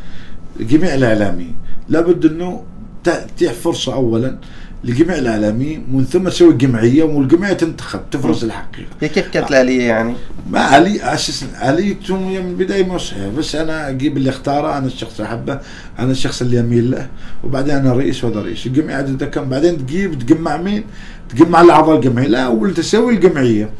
جميع 0.61 0.95
الاعلاميين 0.95 1.57
لابد 1.89 2.27
أنه 2.27 2.65
تتيح 3.05 3.53
فرصة 3.53 3.95
اولا 3.95 4.39
لجميع 4.85 5.19
الاعلاميين 5.19 5.85
ومن 5.93 6.05
ثم 6.05 6.29
تسوي 6.29 6.53
جمعية 6.53 7.03
والجمعيه 7.03 7.53
تنتخب 7.53 8.01
تفرز 8.11 8.45
الحقيقة. 8.45 8.89
هي 9.01 9.09
كيف 9.09 9.29
كانت 9.29 9.51
الآلية 9.51 9.83
يعني؟ 9.83 10.15
ما 10.51 10.61
علي 10.61 11.15
أساسا 11.15 11.71
اليتهم 11.71 12.29
من 12.29 12.37
البداية 12.37 12.85
مو 12.85 12.99
صحيحه 12.99 13.31
بس 13.39 13.55
أنا 13.55 13.89
أجيب 13.89 14.17
اللي 14.17 14.31
اختاره 14.31 14.79
أنا 14.79 14.87
الشخص 14.87 15.21
اللي 15.21 15.29
أحبه 15.29 15.61
أنا 15.99 16.11
الشخص 16.11 16.43
اللي 16.43 16.57
يميل 16.57 16.91
له 16.91 17.07
وبعدين 17.45 17.75
أنا 17.75 17.93
رئيس 17.93 18.25
وهذا 18.25 18.41
رئيس 18.43 18.67
الجمعية 18.67 18.97
عددها 18.97 19.29
كم 19.29 19.49
بعدين 19.49 19.87
تجيب 19.87 20.19
تجمع 20.19 20.57
مين؟ 20.57 20.85
تجمع 21.29 21.61
الاعضاء 21.61 21.97
الجمعية 21.97 22.27
لا 22.29 22.41
أول 22.43 22.75
تسوي 22.75 23.15
الجمعية 23.15 23.71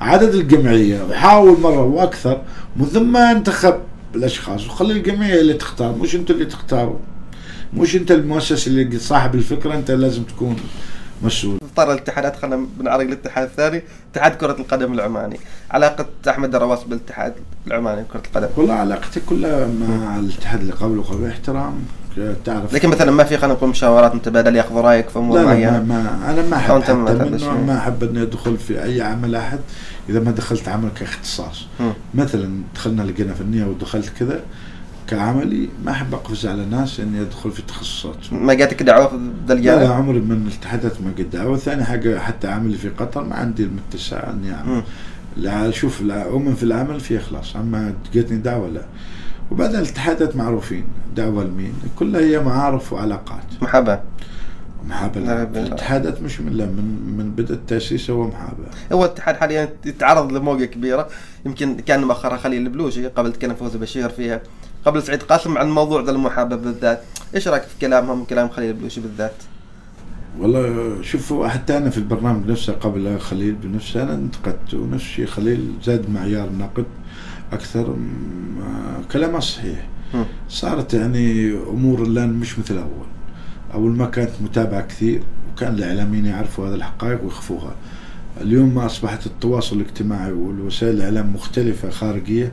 عدد 0.00 0.34
الجمعية 0.34 1.02
وحاول 1.04 1.60
مرة 1.60 1.82
وأكثر 1.82 2.42
من 2.76 2.86
ثم 2.86 3.16
انتخب 3.16 3.74
الأشخاص 4.14 4.66
وخلي 4.66 4.92
الجمعية 4.92 5.40
اللي 5.40 5.54
تختار 5.54 5.96
مش 5.96 6.14
أنت 6.14 6.30
اللي 6.30 6.44
تختاروا 6.44 6.96
مش 7.76 7.96
انت 7.96 8.10
المؤسس 8.10 8.66
اللي 8.66 8.98
صاحب 8.98 9.34
الفكرة 9.34 9.74
انت 9.74 9.90
لازم 9.90 10.22
تكون 10.22 10.56
مسؤول. 11.22 11.58
اضطر 11.62 11.92
الاتحادات 11.92 12.36
خلينا 12.36 12.66
بنعرق 12.78 13.00
الاتحاد 13.00 13.44
الثاني 13.48 13.82
اتحاد 14.12 14.32
كرة 14.32 14.56
القدم 14.58 14.92
العماني. 14.92 15.40
علاقة 15.70 16.06
أحمد 16.28 16.54
الرواس 16.54 16.84
بالاتحاد 16.84 17.34
العماني 17.66 18.04
كرة 18.12 18.22
القدم. 18.26 18.48
والله 18.56 18.74
علاقتي 18.74 19.20
كلها 19.20 19.66
مع 19.66 20.16
الاتحاد 20.18 20.60
اللي 20.60 20.72
قبله 20.72 21.02
قبل 21.02 21.26
احترام. 21.26 21.74
تعرف. 22.44 22.74
لكن 22.74 22.88
مثلا 22.88 23.10
ما 23.10 23.24
في 23.24 23.36
خلينا 23.36 23.54
نقول 23.54 23.70
مشاورات 23.70 24.14
متبادلة 24.14 24.58
ياخذ 24.58 24.74
رأيك 24.74 25.08
في 25.08 25.18
لا 25.18 25.24
لا 25.24 25.70
ما, 25.70 25.80
ما 25.80 26.30
أنا 26.30 26.42
ما 26.42 26.56
أحب 26.56 26.96
ما 26.96 27.10
يعني. 27.10 27.64
ما 27.66 27.78
أحب 27.78 28.04
إني 28.04 28.22
أدخل 28.22 28.56
في 28.56 28.82
أي 28.82 29.02
عمل 29.02 29.34
أحد 29.34 29.58
إذا 30.08 30.20
ما 30.20 30.30
دخلت 30.30 30.68
عمل 30.68 30.88
كاختصاص. 31.00 31.66
مثلا 32.14 32.60
دخلنا 32.74 33.02
لقينا 33.02 33.34
فنيه 33.34 33.64
ودخلت 33.64 34.08
كذا 34.18 34.40
كعملي 35.08 35.68
ما 35.84 35.90
أحب 35.90 36.14
أقفز 36.14 36.46
على 36.46 36.64
ناس 36.64 37.00
إني 37.00 37.20
أدخل 37.20 37.50
في 37.50 37.62
تخصصات. 37.62 38.32
ما 38.32 38.54
جاتك 38.54 38.82
دعوة 38.82 39.08
في 39.08 39.16
ذا 39.16 39.20
لا 39.20 39.46
لا 39.46 39.54
الجانب؟ 39.54 39.92
عمري 39.92 40.20
من 40.20 40.46
الاتحادات 40.46 41.00
ما 41.00 41.10
قد 41.18 41.30
دعوة. 41.30 41.56
ثاني 41.56 41.84
حاجة 41.84 42.18
حتى 42.18 42.48
عملي 42.48 42.76
في 42.76 42.88
قطر 42.88 43.24
ما 43.24 43.34
عندي 43.34 43.62
المتسع 43.64 44.30
إني 44.30 44.54
أعمل. 44.54 44.82
لا 45.36 45.70
شوف 45.70 46.02
لا 46.02 46.22
أؤمن 46.22 46.54
في 46.54 46.62
العمل 46.62 47.00
في 47.00 47.16
إخلاص 47.16 47.56
أما 47.56 47.94
جتني 48.14 48.38
دعوة 48.38 48.68
لا. 48.68 48.82
وبعدين 49.50 49.80
الاتحادات 49.80 50.36
معروفين 50.36 50.84
دعوة 51.16 51.44
لمين؟ 51.44 51.72
كلها 51.98 52.20
هي 52.20 52.38
معارف 52.38 52.92
وعلاقات. 52.92 53.44
محاباة. 53.62 54.02
محابة 54.88 55.20
لا، 55.20 55.26
لا. 55.26 55.44
لا. 55.44 55.66
الاتحادات 55.66 56.22
مش 56.22 56.40
من 56.40 56.52
من 56.52 57.16
من 57.16 57.30
بدء 57.30 57.54
التأسيس 57.54 58.10
هو 58.10 58.26
محابة 58.26 58.64
هو 58.92 59.04
الاتحاد 59.04 59.36
حاليا 59.36 59.68
يتعرض 59.86 60.32
لموجة 60.32 60.64
كبيرة 60.64 61.08
يمكن 61.46 61.76
كان 61.76 62.04
مؤخرا 62.04 62.36
خليل 62.36 62.62
البلوشي 62.62 63.06
قبل 63.06 63.32
تكلم 63.32 63.54
فوزي 63.54 63.78
بشير 63.78 64.08
فيها. 64.08 64.40
قبل 64.86 65.02
سعيد 65.02 65.22
قاسم 65.22 65.58
عن 65.58 65.70
موضوع 65.70 66.00
ذا 66.00 66.10
المحابة 66.10 66.56
بالذات 66.56 67.02
إيش 67.34 67.48
رأيك 67.48 67.62
في 67.62 67.78
كلامهم 67.80 68.24
كلام 68.24 68.48
خليل 68.48 68.70
البلوشي 68.70 69.00
بالذات؟ 69.00 69.34
والله 70.38 71.02
شوفوا 71.02 71.48
حتى 71.48 71.76
أنا 71.76 71.90
في 71.90 71.98
البرنامج 71.98 72.50
نفسه 72.50 72.72
قبل 72.72 73.18
خليل 73.18 73.54
بنفسه 73.54 74.02
أنا 74.02 74.14
انتقدته 74.14 74.78
ونفس 74.78 75.04
الشيء 75.04 75.26
خليل 75.26 75.72
زاد 75.84 76.10
معيار 76.10 76.48
النقد 76.48 76.84
آه، 77.52 77.58
كلامه 79.12 79.40
صحيح. 79.40 79.86
صارت 80.48 80.94
يعني 80.94 81.52
أمور 81.52 82.02
الآن 82.02 82.32
مش 82.32 82.58
مثل 82.58 82.78
أول 82.78 83.06
أول 83.74 83.90
ما 83.90 84.06
كانت 84.06 84.30
متابعة 84.40 84.86
كثير 84.86 85.20
وكان 85.52 85.74
الإعلاميين 85.74 86.26
يعرفوا 86.26 86.68
هذه 86.68 86.74
الحقائق 86.74 87.24
ويخفوها 87.24 87.74
اليوم 88.40 88.74
ما 88.74 88.86
أصبحت 88.86 89.26
التواصل 89.26 89.76
الاجتماعي 89.76 90.32
والوسائل 90.32 90.94
الإعلام 90.94 91.34
مختلفة 91.34 91.90
خارجية 91.90 92.52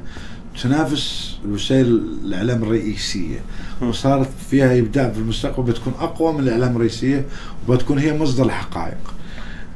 تنافس 0.62 1.38
وسائل 1.50 2.02
الإعلام 2.26 2.64
الرئيسية. 2.64 3.40
وصارت 3.82 4.30
فيها 4.50 4.80
إبداع 4.80 5.10
في 5.10 5.20
المستقبل 5.20 5.72
بتكون 5.72 5.94
أقوى 6.00 6.34
من 6.34 6.40
الإعلام 6.40 6.76
الرئيسية 6.76 7.26
وبتكون 7.68 7.98
هي 7.98 8.18
مصدر 8.18 8.46
الحقائق. 8.46 9.14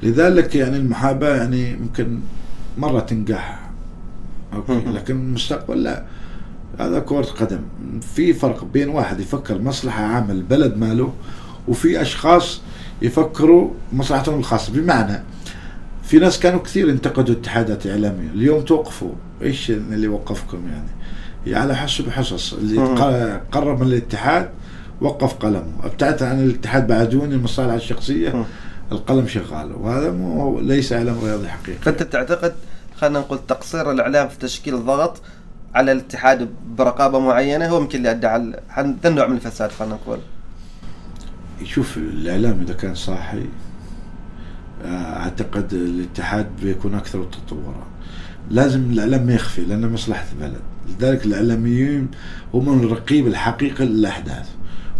لذلك 0.03 0.55
يعني 0.55 0.77
المحاباة 0.77 1.35
يعني 1.35 1.71
يمكن 1.71 2.19
مرة 2.77 2.99
تنجح. 2.99 3.69
أوكي. 4.53 4.81
لكن 4.85 5.15
المستقبل 5.15 5.83
لا. 5.83 6.03
هذا 6.79 6.99
كرة 6.99 7.21
قدم. 7.21 7.59
في 8.15 8.33
فرق 8.33 8.63
بين 8.63 8.89
واحد 8.89 9.19
يفكر 9.19 9.61
مصلحة 9.61 10.03
عامة 10.03 10.31
البلد 10.31 10.77
ماله 10.77 11.13
وفي 11.67 12.01
أشخاص 12.01 12.61
يفكروا 13.01 13.71
مصلحتهم 13.93 14.39
الخاصة. 14.39 14.73
بمعنى 14.73 15.23
في 16.07 16.19
ناس 16.19 16.39
كانوا 16.39 16.59
كثير 16.59 16.89
انتقدوا 16.89 17.35
اتحادات 17.35 17.87
إعلامية. 17.87 18.29
اليوم 18.29 18.61
توقفوا. 18.61 19.11
إيش 19.41 19.69
اللي 19.69 20.07
وقفكم 20.07 20.67
يعني؟ 20.67 20.89
هي 21.45 21.55
على 21.55 21.75
حسب 21.75 22.09
حصص. 22.09 22.53
اللي 22.53 22.79
مم. 22.79 23.39
قرب 23.51 23.81
من 23.81 23.87
الاتحاد 23.87 24.49
وقف 25.01 25.33
قلمه. 25.33 25.71
ابتعد 25.83 26.23
عن 26.23 26.43
الاتحاد 26.43 26.87
بعدوني 26.87 27.35
المصالح 27.35 27.73
الشخصية 27.73 28.35
مم. 28.35 28.43
القلم 28.91 29.27
شغال. 29.27 29.71
وهذا 29.75 30.11
مو 30.11 30.59
ليس 30.59 30.93
إعلام 30.93 31.15
رياضي 31.23 31.47
حقيقي. 31.47 31.79
فأنت 31.79 32.03
تعتقد 32.03 32.53
خلينا 32.97 33.19
نقول 33.19 33.39
تقصير 33.47 33.91
الإعلام 33.91 34.27
في 34.27 34.37
تشكيل 34.39 34.75
الضغط 34.75 35.21
على 35.75 35.91
الاتحاد 35.91 36.49
برقابة 36.77 37.19
معينة 37.19 37.67
هو 37.67 37.81
يمكن 37.81 37.97
اللي 37.97 38.11
أدى 38.11 38.27
على 38.27 38.61
ذا 39.03 39.09
النوع 39.09 39.27
من 39.27 39.35
الفساد 39.35 39.71
خلينا 39.71 39.95
نقول. 39.95 40.19
يشوف 41.61 41.97
الإعلام 41.97 42.61
إذا 42.61 42.73
كان 42.73 42.95
صاحي 42.95 43.45
أعتقد 44.85 45.73
الاتحاد 45.73 46.47
بيكون 46.63 46.95
أكثر 46.95 47.23
تطورا. 47.23 47.87
لازم 48.51 48.91
الأعلام 48.91 49.25
ما 49.25 49.33
يخفي 49.33 49.61
لأنه 49.61 49.87
مصلحة 49.87 50.25
البلد. 50.33 50.61
لذلك 50.89 51.25
الإعلاميين 51.25 52.07
هم 52.53 52.83
الرقيب 52.83 53.27
الحقيقي 53.27 53.85
للأحداث. 53.85 54.49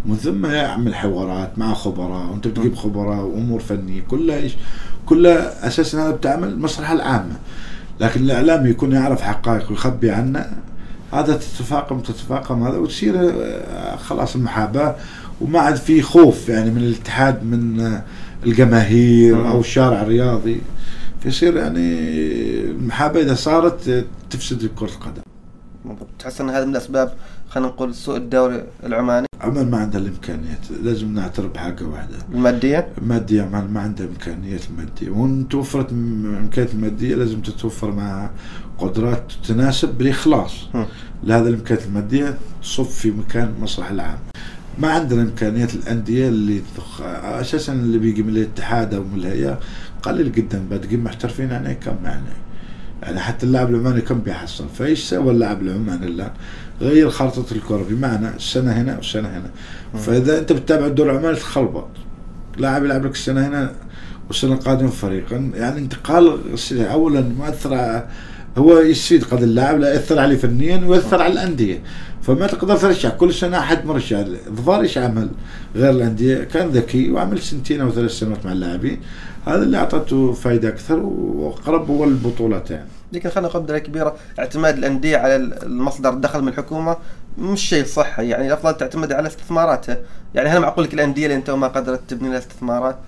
ومن 0.06 0.16
ثم 0.16 0.46
يعمل 0.46 0.96
حوارات 0.96 1.60
مع 1.60 1.74
خبراء 1.74 2.32
وأنت 2.32 2.48
بتجيب 2.48 2.76
خبراء 2.76 3.26
وأمور 3.26 3.60
فنية. 3.60 4.02
كلها 4.02 4.38
إيش 4.38 4.56
كلها 5.06 5.68
أساسا 5.68 6.04
هذا 6.04 6.12
بتعمل 6.12 6.48
المصلحه 6.48 6.94
العامة. 6.94 7.36
لكن 8.00 8.22
الإعلام 8.22 8.66
يكون 8.66 8.92
يعرف 8.92 9.22
حقائق 9.22 9.70
ويخبي 9.70 10.12
عنها 10.12 10.52
هذا 11.14 11.34
تتفاقم 11.34 12.00
تتفاقم 12.00 12.64
هذا 12.64 12.78
وتصير 12.78 13.16
آه، 13.18 13.96
خلاص 13.96 14.36
المحاباة. 14.36 14.96
وما 15.42 15.60
عاد 15.60 15.76
في 15.76 16.02
خوف 16.02 16.50
يعني 16.50 16.72
من 16.72 16.78
الاتحاد 16.78 17.44
من 17.44 17.80
آه، 17.80 18.04
الجماهير 18.48 19.36
مم. 19.36 19.46
أو 19.46 19.60
الشارع 19.60 20.02
الرياضي 20.02 20.62
فيصير 21.24 21.58
يعني 21.58 22.00
المحاباة 22.62 23.22
إذا 23.22 23.34
صارت 23.36 24.06
تفسد 24.30 24.70
كرة 24.76 24.90
القدم. 24.90 25.22
تحس 26.20 26.42
إن 26.42 26.50
هذا 26.50 26.66
من 26.66 26.72
الأسباب 26.72 27.14
خلينا 27.50 27.70
نقول 27.70 27.96
سوء 27.96 28.18
الدوري 28.18 28.64
العماني؟ 28.84 29.28
عمان 29.42 29.72
ما 29.72 29.78
عندها 29.78 30.02
الإمكانيات. 30.02 30.60
لازم 30.84 31.14
نعترف 31.14 31.52
بحاجة 31.52 31.84
واحدة. 31.84 32.16
المادية؟ 32.34 32.88
مادية 33.02 33.44
ما 33.44 33.68
ما 33.74 33.80
عندها 33.80 34.08
إمكانيات 34.08 34.62
المادية. 34.70 35.10
وإن 35.10 35.48
توفرت 35.50 35.92
الإمكانيات 35.92 36.74
المادية 36.74 37.16
لازم 37.16 37.42
تتوفر 37.42 37.92
مع 37.92 38.30
قدرات 38.78 39.32
تناسب 39.48 39.98
بالإخلاص. 39.98 40.54
مم. 40.74 40.86
لهذا 41.24 41.50
الإمكانيات 41.50 41.88
المادية 41.88 42.38
تصب 42.64 42.84
في 42.86 43.12
مكان 43.12 43.54
المصلحة 43.58 43.92
العام. 43.92 44.20
ما 44.80 44.88
عندنا 44.92 45.22
إمكانيات 45.22 45.76
الأندية 45.76 46.28
اللي 46.28 46.62
تخ... 46.78 47.02
أساسا 47.02 47.74
اللي 47.74 47.98
بيجي 47.98 48.24
من 48.24 48.30
الاتحاد 48.30 48.94
أو 48.94 49.04
من 49.04 49.20
الهيئة 49.20 49.60
قليل 50.04 50.32
جدا 50.32 50.62
بتجيب 50.72 51.04
محترفين 51.04 51.50
يعني 51.52 51.76
كم 51.76 51.96
يعني؟ 52.04 52.24
يعني 53.04 53.20
حتى 53.20 53.46
اللاعب 53.46 53.70
العماني 53.70 54.02
كم 54.02 54.20
بيحصل؟ 54.20 54.66
فإيش 54.78 55.04
سوى 55.04 55.32
اللاعب 55.32 55.62
العماني 55.62 56.06
الآن؟ 56.06 56.32
غير 56.82 57.10
خارطة 57.10 57.46
الكرة 57.52 57.86
بمعنى 57.90 58.30
السنة 58.36 58.72
هنا 58.72 58.96
والسنة 58.98 59.28
هنا. 59.30 59.50
فإذا 60.00 60.40
أنت 60.40 60.52
بتتابع 60.54 60.86
الدوري 60.86 61.12
العماني 61.12 61.36
تخلبط 61.36 61.88
لاعب 62.58 62.86
يلعب 62.86 63.06
لك 63.06 63.12
السنة 63.12 63.48
هنا 63.48 63.72
والسنة 64.28 64.54
القادمة 64.54 64.90
فريقا. 64.90 65.52
يعني 65.56 65.80
انتقال 65.80 66.40
أولا 66.72 67.22
مؤثر 67.22 67.70
على- 67.78 68.02
هو 68.60 68.80
يستفيد 68.80 69.24
قد 69.24 69.44
اللاعب 69.44 69.80
لا 69.80 69.94
يأثر 69.94 70.20
عليه 70.20 70.38
فنيا 70.38 70.86
ويأثر 70.86 71.22
على 71.22 71.34
الأندية. 71.34 71.80
فما 72.28 72.48
تقدر 72.48 72.78
ترشح. 72.78 73.10
كل 73.10 73.34
سنة 73.34 73.60
أحد 73.60 73.86
مرشح. 73.86 74.24
ظفار 74.50 74.82
إيش 74.82 74.98
عمل؟ 74.98 75.30
غير 75.76 75.90
الأندية. 75.90 76.44
كان 76.44 76.68
ذكي 76.68 77.12
وعمل 77.12 77.40
سنتين 77.42 77.82
أو 77.82 77.92
ثلاث 77.92 78.12
سنوات 78.12 78.46
مع 78.46 78.52
اللاعبين. 78.52 79.02
هذا 79.46 79.64
اللي 79.64 79.78
أعطته 79.78 80.34
فائدة 80.34 80.70
أكثر 80.70 81.00
وقرب 81.00 81.90
هو 81.90 82.04
البطولات 82.04 82.72
يعني 82.72 82.88
لكن 83.14 83.30
خلينا 83.30 83.50
نقول 83.50 83.64
بدايه 83.64 83.80
كبيرة. 83.80 84.16
اعتماد 84.40 84.78
الأندية 84.78 85.18
على 85.18 85.36
المصدر 85.36 86.10
الدخل 86.10 86.42
من 86.42 86.48
الحكومة 86.48 86.98
مش 87.38 87.62
شيء 87.70 87.86
صحي. 87.86 88.28
يعني 88.30 88.48
الأفضل 88.48 88.78
تعتمد 88.78 89.12
على 89.12 89.28
استثماراتها 89.28 89.98
يعني 90.36 90.50
هل 90.50 90.60
معقول 90.60 90.86
لك 90.86 90.94
الأندية 90.94 91.26
اللي 91.26 91.36
أنت 91.36 91.50
ما 91.50 91.68
قدرت 91.68 92.02
تبني 92.08 92.30
لها 92.30 92.38
استثمارات؟ 92.38 93.00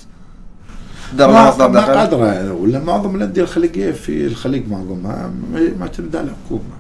ما, 1.27 1.67
ما 1.67 1.85
قادره 1.99 2.53
ولا 2.53 2.79
معظم 2.79 3.15
الأندية 3.15 3.41
الخليجية 3.41 3.91
في 3.91 4.27
الخليج 4.27 4.67
معظمها 4.69 5.31
ما- 5.53 5.73
معتمده 5.79 6.19
على 6.19 6.27
الحكومة 6.27 6.78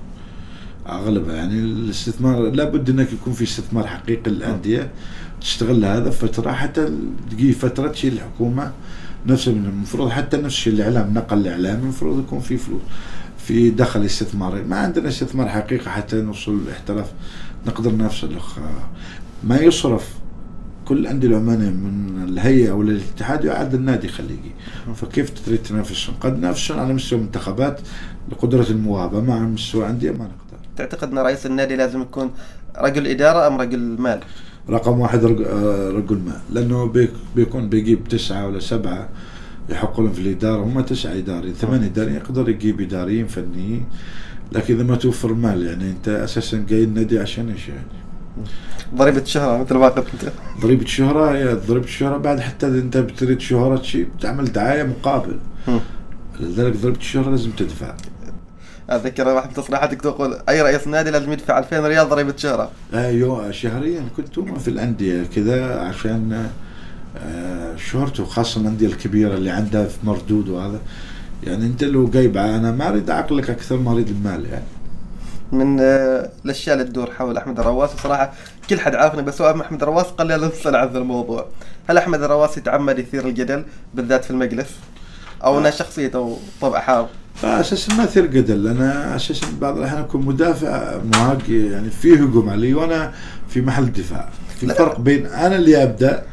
أغلبها 0.91 1.35
يعني 1.35 1.59
الاستثمار 1.59 2.49
لابد 2.49 2.89
إنك 2.89 3.13
يكون 3.13 3.33
في 3.33 3.43
استثمار 3.43 3.87
حقيقي 3.87 4.31
للأندية 4.31 4.91
تستغل 5.41 5.85
هذا 5.85 6.09
فترة 6.09 6.51
حتى 6.51 6.89
تجي 7.31 7.51
فترة 7.51 7.87
تشيل 7.87 8.13
الحكومة 8.13 8.71
نفس 9.27 9.47
المفروض 9.47 10.09
حتى 10.09 10.37
نفس 10.37 10.55
الشيء 10.55 10.73
الإعلام 10.73 11.13
نقل 11.13 11.37
الاعلامي 11.37 11.83
المفروض 11.83 12.19
يكون 12.19 12.39
في 12.39 12.57
فلوس 12.57 12.81
في 13.37 13.69
دخل 13.69 14.05
استثماري. 14.05 14.63
ما 14.63 14.75
عندنا 14.75 15.09
استثمار 15.09 15.49
حقيقي 15.49 15.91
حتى 15.91 16.21
نوصل 16.21 16.63
للاحتراف 16.63 17.11
نقدر 17.67 17.97
نفس 17.97 18.23
الأخ 18.23 18.59
ما 19.43 19.57
يصرف. 19.57 20.19
كل 20.85 20.97
الانديه 20.97 21.27
العمانية 21.27 21.69
من 21.69 22.23
الهيئة 22.29 22.71
ولا 22.71 22.91
الاتحاد 22.91 23.45
يعاد 23.45 23.73
النادي 23.73 24.07
خليجي 24.07 24.51
فكيف 24.95 25.45
تريد 25.45 25.63
تنافسهم؟ 25.63 26.15
قد 26.21 26.37
ننافسهم 26.37 26.79
على 26.79 26.93
مستوى 26.93 27.19
المنتخبات 27.19 27.81
لقدره 28.31 28.65
المواهبه 28.69 29.21
مع 29.21 29.39
مستوى 29.39 29.89
أندية 29.89 30.11
ما 30.11 30.17
نقدر. 30.17 30.48
تعتقد 30.79 31.11
أن 31.11 31.17
رئيس 31.17 31.45
النادي 31.45 31.75
لازم 31.75 32.01
يكون 32.01 32.31
رجل 32.77 33.07
إدارة 33.07 33.47
أم 33.47 33.61
رجل 33.61 33.79
مال؟ 33.79 34.19
رقم 34.69 34.99
واحد 34.99 35.23
آه، 35.23 35.89
رجل 35.89 36.15
مال 36.15 36.39
لأنه 36.53 36.85
بيك 36.85 37.11
بيكون 37.35 37.69
بيجيب 37.69 38.07
تسعة 38.07 38.47
ولا 38.47 38.59
سبعة 38.59 39.09
يحقوا 39.69 40.03
لهم 40.03 40.13
في 40.13 40.21
الإدارة 40.21 40.61
هم 40.61 40.81
تسعة 40.81 41.11
إداريين 41.11 41.53
ثمان 41.53 41.83
إداريين 41.83 42.15
يقدر 42.15 42.49
يجيب 42.49 42.81
إداريين 42.81 43.27
فنيين 43.27 43.85
لكن 44.51 44.75
إذا 44.75 44.83
ما 44.83 44.95
توفر 44.95 45.33
مال 45.33 45.65
يعني 45.65 45.89
أنت 45.89 46.09
أساسا 46.09 46.65
جاي 46.69 46.83
النادي 46.83 47.19
عشان 47.19 47.49
إيش 47.49 47.67
يعني؟ 47.67 47.87
ضريبة 48.95 49.21
الشهره 49.21 49.57
مثل 49.57 49.75
ما 49.75 49.87
قلت 49.87 50.05
أنت 50.13 50.31
ضريبة 50.61 50.85
شهرة 50.85 51.37
يا 51.37 51.53
ضريبة 51.53 51.87
شهرة 51.87 52.17
بعد 52.17 52.39
حتى 52.39 52.67
إذا 52.67 52.79
أنت 52.79 52.97
بتريد 52.97 53.39
شهرة 53.39 53.81
شيء 53.81 54.07
بتعمل 54.17 54.51
دعاية 54.51 54.83
مقابل. 54.83 55.39
لذلك 56.39 56.77
ضريبة 56.77 56.97
الشهرة 56.97 57.29
لازم 57.29 57.51
تدفع 57.51 57.95
اتذكر 58.89 59.27
واحد 59.27 59.47
من 59.47 59.53
تصريحاتك 59.53 60.01
تقول 60.01 60.37
أي 60.49 60.61
رئيس 60.61 60.87
نادي 60.87 61.11
لازم 61.11 61.31
يدفع 61.31 61.59
2000 61.59 61.87
ريال 61.87 62.09
ضريبة 62.09 62.33
شهرة. 62.37 62.71
أيوه 62.93 63.51
شهريا. 63.51 64.03
كنت 64.17 64.39
في 64.39 64.67
الأندية 64.67 65.23
كذا 65.35 65.79
عشان 65.79 66.49
آه، 67.17 67.75
شهرته 67.75 68.25
خاصه 68.25 68.61
الأندية 68.61 68.87
الكبيرة 68.87 69.33
اللي 69.33 69.49
عندها 69.49 69.85
في 69.85 69.97
مردود 70.03 70.49
وهذا. 70.49 70.79
يعني 71.43 71.65
أنت 71.65 71.83
لو 71.83 72.07
جايب 72.07 72.37
أنا 72.37 72.71
ما 72.71 72.89
أريد 72.89 73.09
اعقلك 73.09 73.49
أكثر 73.49 73.77
ما 73.77 73.91
أريد 73.91 74.07
المال 74.07 74.45
يعني. 74.45 74.65
من 75.51 75.79
آه، 75.79 76.29
الأشياء 76.45 76.75
اللي 76.75 76.87
تدور 76.87 77.11
حول 77.11 77.37
أحمد 77.37 77.59
الرواس 77.59 77.93
وصراحه 77.93 78.33
كل 78.69 78.79
حد 78.79 78.95
عارفني 78.95 79.21
بس 79.21 79.41
هو 79.41 79.61
أحمد 79.61 79.81
الرواس 79.81 80.05
قال 80.05 80.27
لي 80.27 80.37
نسال 80.37 80.75
عن 80.75 80.87
ذا 80.87 80.97
الموضوع. 80.97 81.45
هل 81.89 81.97
أحمد 81.97 82.23
الرواس 82.23 82.57
يتعمد 82.57 82.99
يثير 82.99 83.27
الجدل 83.27 83.63
بالذات 83.93 84.25
في 84.25 84.31
المجلس؟ 84.31 84.69
أو 85.43 85.59
انها 85.59 85.71
شخصيته 85.71 86.37
طبع 86.61 86.79
حار؟ 86.79 87.09
أساسا 87.43 87.93
ما 87.93 88.07
جدل 88.15 88.67
أنا 88.67 89.15
أساسا 89.15 89.47
بعض 89.61 89.77
الأحيان 89.77 90.01
أكون 90.01 90.25
مدافع 90.25 90.97
مهاجم 91.13 91.71
يعني 91.71 91.89
في 91.89 92.13
هجوم 92.13 92.49
علي 92.49 92.73
وأنا 92.73 93.13
في 93.49 93.61
محل 93.61 93.91
دفاع. 93.91 94.29
في. 94.59 94.67
فرق 94.67 94.99
بين 94.99 95.25
أنا 95.25 95.55
اللي 95.55 95.83
أبدأ 95.83 96.23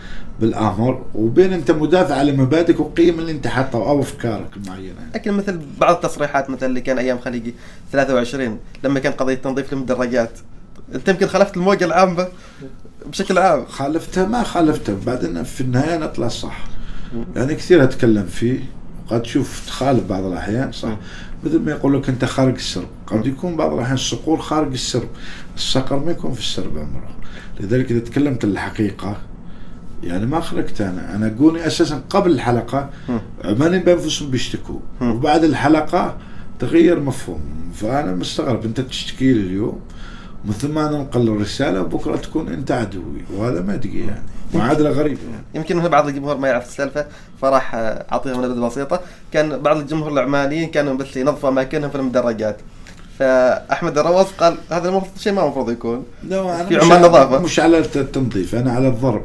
بالآمر 0.40 1.02
وبين 1.14 1.52
أنت 1.52 1.70
مدافع 1.70 2.14
على 2.14 2.32
مبادئك 2.32 2.80
والقيم 2.80 3.18
اللي 3.18 3.32
انت 3.32 3.46
حاطها 3.46 3.88
أو 3.88 4.00
أفكارك 4.00 4.56
المعينه 4.56 4.94
لكن 5.14 5.32
مثل 5.32 5.60
بعض 5.80 5.94
التصريحات 5.94 6.50
مثل 6.50 6.66
اللي 6.66 6.80
كان 6.80 6.98
أيام 6.98 7.18
خليجي 7.18 7.54
23 7.92 8.58
لما 8.84 9.00
كان 9.00 9.12
قضية 9.12 9.34
تنظيف 9.34 9.72
المدرجات 9.72 10.30
أنت 10.94 11.08
يمكن 11.08 11.26
خالفت 11.26 11.56
الموجة 11.56 11.84
العامه 11.84 12.28
بشكل 13.06 13.38
عام. 13.38 13.66
خالفتها؟ 13.66 14.26
ما 14.26 14.42
خالفتها. 14.42 14.96
بعدين 15.06 15.42
في 15.42 15.60
النهاية 15.60 15.98
نطلع 15.98 16.28
صح. 16.28 16.64
يعني 17.36 17.54
كثير 17.54 17.84
أتكلم 17.84 18.26
فيه. 18.26 18.60
قد 19.10 19.22
تشوف 19.22 19.66
تخالف 19.66 20.04
بعض 20.08 20.24
الأحيان 20.24 20.72
صح؟ 20.72 20.88
مم. 20.88 20.96
مثل 21.44 21.58
ما 21.58 21.70
يقول 21.70 21.94
لك 21.98 22.08
أنت 22.08 22.24
خارج 22.24 22.54
السرب. 22.54 22.88
قد 23.06 23.26
يكون 23.26 23.56
بعض 23.56 23.72
الأحيان 23.72 23.94
الصقور 23.94 24.38
خارج 24.38 24.72
السرب. 24.72 25.08
الصقر 25.56 25.98
ما 25.98 26.10
يكون 26.10 26.32
في 26.32 26.40
السرب 26.40 26.78
عمره. 26.78 27.08
لذلك 27.60 27.90
إذا 27.90 28.00
تكلمت 28.00 28.44
الحقيقة 28.44 29.16
يعني 30.02 30.26
ما 30.26 30.40
خرجت 30.40 30.80
أنا. 30.80 31.14
أنا 31.14 31.34
اقولي 31.36 31.66
أساسا 31.66 32.02
قبل 32.10 32.30
الحلقة 32.30 32.90
مم. 33.08 33.20
عماني 33.44 33.78
بأنفسهم 33.78 34.30
بيشتكوا. 34.30 34.78
وبعد 35.00 35.44
الحلقة 35.44 36.16
تغير 36.58 37.00
مفهوم 37.00 37.40
فأنا 37.74 38.14
مستغرب 38.14 38.64
أنت 38.64 38.80
تشتكي 38.80 39.32
لي 39.32 39.40
اليوم 39.40 39.80
مثل 40.48 40.72
ما 40.72 40.88
أنا 40.88 40.98
نقل 40.98 41.28
الرسالة 41.28 41.82
بكره 41.82 42.16
تكون 42.16 42.48
أنت 42.48 42.70
عدوي 42.70 43.24
وهذا 43.36 43.60
ما 43.60 43.74
أدري 43.74 43.98
يعني. 44.00 44.22
معادله 44.54 44.90
غريبه 44.90 45.20
يعني. 45.30 45.42
يمكن 45.54 45.78
هنا 45.78 45.88
بعض 45.88 46.08
الجمهور 46.08 46.36
ما 46.36 46.48
يعرف 46.48 46.68
السالفة 46.68 47.06
فراح 47.42 47.74
آه، 47.74 48.04
أعطيهم 48.12 48.44
نبذه 48.44 48.66
بسيطة. 48.66 49.00
كان 49.32 49.58
بعض 49.58 49.76
الجمهور 49.76 50.12
العمانيين 50.12 50.70
كانوا 50.70 50.94
بس 50.94 51.16
ينظفوا 51.16 51.48
أماكنهم 51.48 51.90
في 51.90 51.96
المدرجات. 51.96 52.56
فأحمد 53.18 53.98
الرواز 53.98 54.26
قال 54.26 54.56
هذا 54.70 54.88
المفروض 54.88 55.18
شيء 55.18 55.32
ما 55.32 55.42
المفروض 55.44 55.70
يكون. 55.70 56.04
لا 56.28 56.64
في 56.66 56.80
على- 56.80 56.84
نظافة. 56.84 57.38
مش 57.38 57.60
على 57.60 57.78
التنظيف 57.78 58.54
أنا 58.54 58.72
على 58.72 58.88
الضرب. 58.88 59.22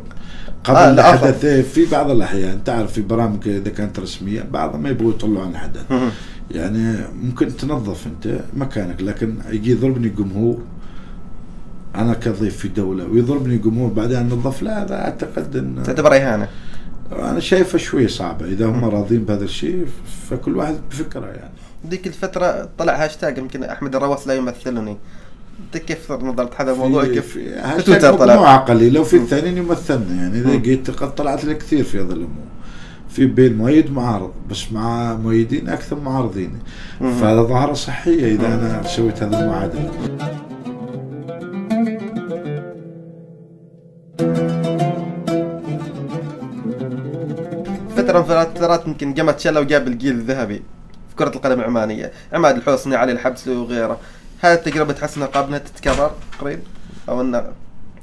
قبل 0.63 0.77
آه، 0.77 0.87
آه 0.87 0.91
لا، 0.91 1.13
الحدث 1.13 1.45
إيه، 1.45 1.61
في 1.61 1.85
بعض 1.85 2.09
الأحيان 2.11 2.63
تعرف 2.63 2.93
في 2.93 3.01
برامج 3.01 3.47
إذا 3.47 3.69
كانت 3.69 3.99
رسمية 3.99 4.41
بعضهم 4.51 4.83
ما 4.83 4.89
يبغوا 4.89 5.11
يطلعوا 5.11 5.45
عن 5.45 5.51
الحدث 5.51 5.81
يعني 6.51 6.95
ممكن 7.23 7.57
تنظف 7.57 8.07
أنت 8.07 8.39
مكانك 8.53 9.01
لكن 9.01 9.35
يجي 9.49 9.71
يضربني 9.71 10.09
جمهور 10.09 10.57
أنا 11.95 12.13
كضيف 12.13 12.57
في 12.57 12.67
دوله 12.67 13.05
ويضربني 13.05 13.57
جمهور 13.57 13.89
بعدين 13.89 14.17
انظف 14.17 14.61
لا 14.61 14.81
هذا 14.83 14.95
أعتقد 14.95 15.55
إن 15.55 15.83
تعتبر 15.83 16.13
اهانه 16.15 16.47
أنا 17.11 17.39
شايفه 17.39 17.77
شوي 17.77 18.07
صعبه 18.07 18.45
إذا 18.45 18.65
هم 18.65 18.85
راضين 18.85 19.23
بهذا 19.23 19.43
الشيء 19.43 19.85
فكل 20.29 20.57
واحد 20.57 20.75
بفكره 20.91 21.25
يعني. 21.25 21.51
ذيك 21.89 22.07
الفترة 22.07 22.69
طلع 22.77 23.03
هاشتاج 23.03 23.37
يمكن 23.37 23.63
أحمد 23.63 23.95
الرواس 23.95 24.27
لا 24.27 24.33
يمثلني. 24.33 24.97
انت 25.65 25.77
كيف 25.83 26.11
نظرت 26.11 26.61
هذا 26.61 26.71
الموضوع؟ 26.71 27.03
في- 27.03 27.13
كيف 27.13 27.27
في 27.27 27.43
في 27.43 27.55
هاشتاج 27.59 27.83
تويتر 27.85 28.17
طلع. 28.17 28.33
مجموعة 28.33 28.57
قليلة 28.59 28.99
وفي 28.99 29.15
مم. 29.17 29.23
الثانيين 29.23 29.57
يمثلنا 29.57 30.13
يعني 30.15 30.39
إذا 30.39 30.49
مم. 30.49 30.61
جيت 30.61 30.91
قد 30.91 31.15
طلعت 31.15 31.45
لي 31.45 31.53
كثير 31.55 31.83
في 31.83 31.97
هذا 32.01 32.13
الأمور. 32.13 32.45
في 33.09 33.25
بين 33.25 33.57
مؤيد 33.57 33.91
معارض 33.91 34.31
بس 34.49 34.71
مع 34.71 35.15
مؤيدين 35.15 35.69
أكثر 35.69 35.99
معارضين. 35.99 36.59
فهذا 36.99 37.41
ظاهرة 37.41 37.73
صحية 37.73 38.35
إذا 38.35 38.47
أنا 38.47 38.83
سويت 38.87 39.23
هذا 39.23 39.43
المعادلة. 39.43 39.91
فترة 48.11 48.39
من 48.39 48.53
فترات 48.53 48.87
يمكن 48.87 49.13
قامت 49.13 49.39
شلة 49.39 49.59
وجاب 49.59 49.87
الجيل 49.87 50.15
الذهبي 50.15 50.61
في 51.09 51.15
كرة 51.15 51.29
القدم 51.35 51.59
العمانية. 51.59 52.11
عماد 52.33 52.55
الحسني 52.55 52.95
علي 52.95 53.11
الحبسي 53.11 53.49
وغيره. 53.49 53.97
هذه 54.41 54.53
التجربة 54.53 54.93
تحس 54.93 55.17
انها 55.17 55.27
قابلة 55.27 55.57
تتكرر 55.57 56.11
قريب؟ 56.39 56.59
أو 57.09 57.21
انها 57.21 57.53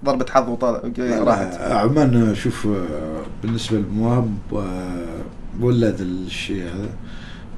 ضربة 0.04 0.26
حظ 0.30 0.48
وطالع 0.48 0.82
راحت؟ 0.98 1.60
عمان 1.60 2.34
شوف 2.34 2.68
بالنسبة 3.42 3.78
للمواهب 3.78 4.38
آه، 4.52 5.22
ولد 5.60 6.00
الشيء 6.00 6.62
هذا. 6.62 6.88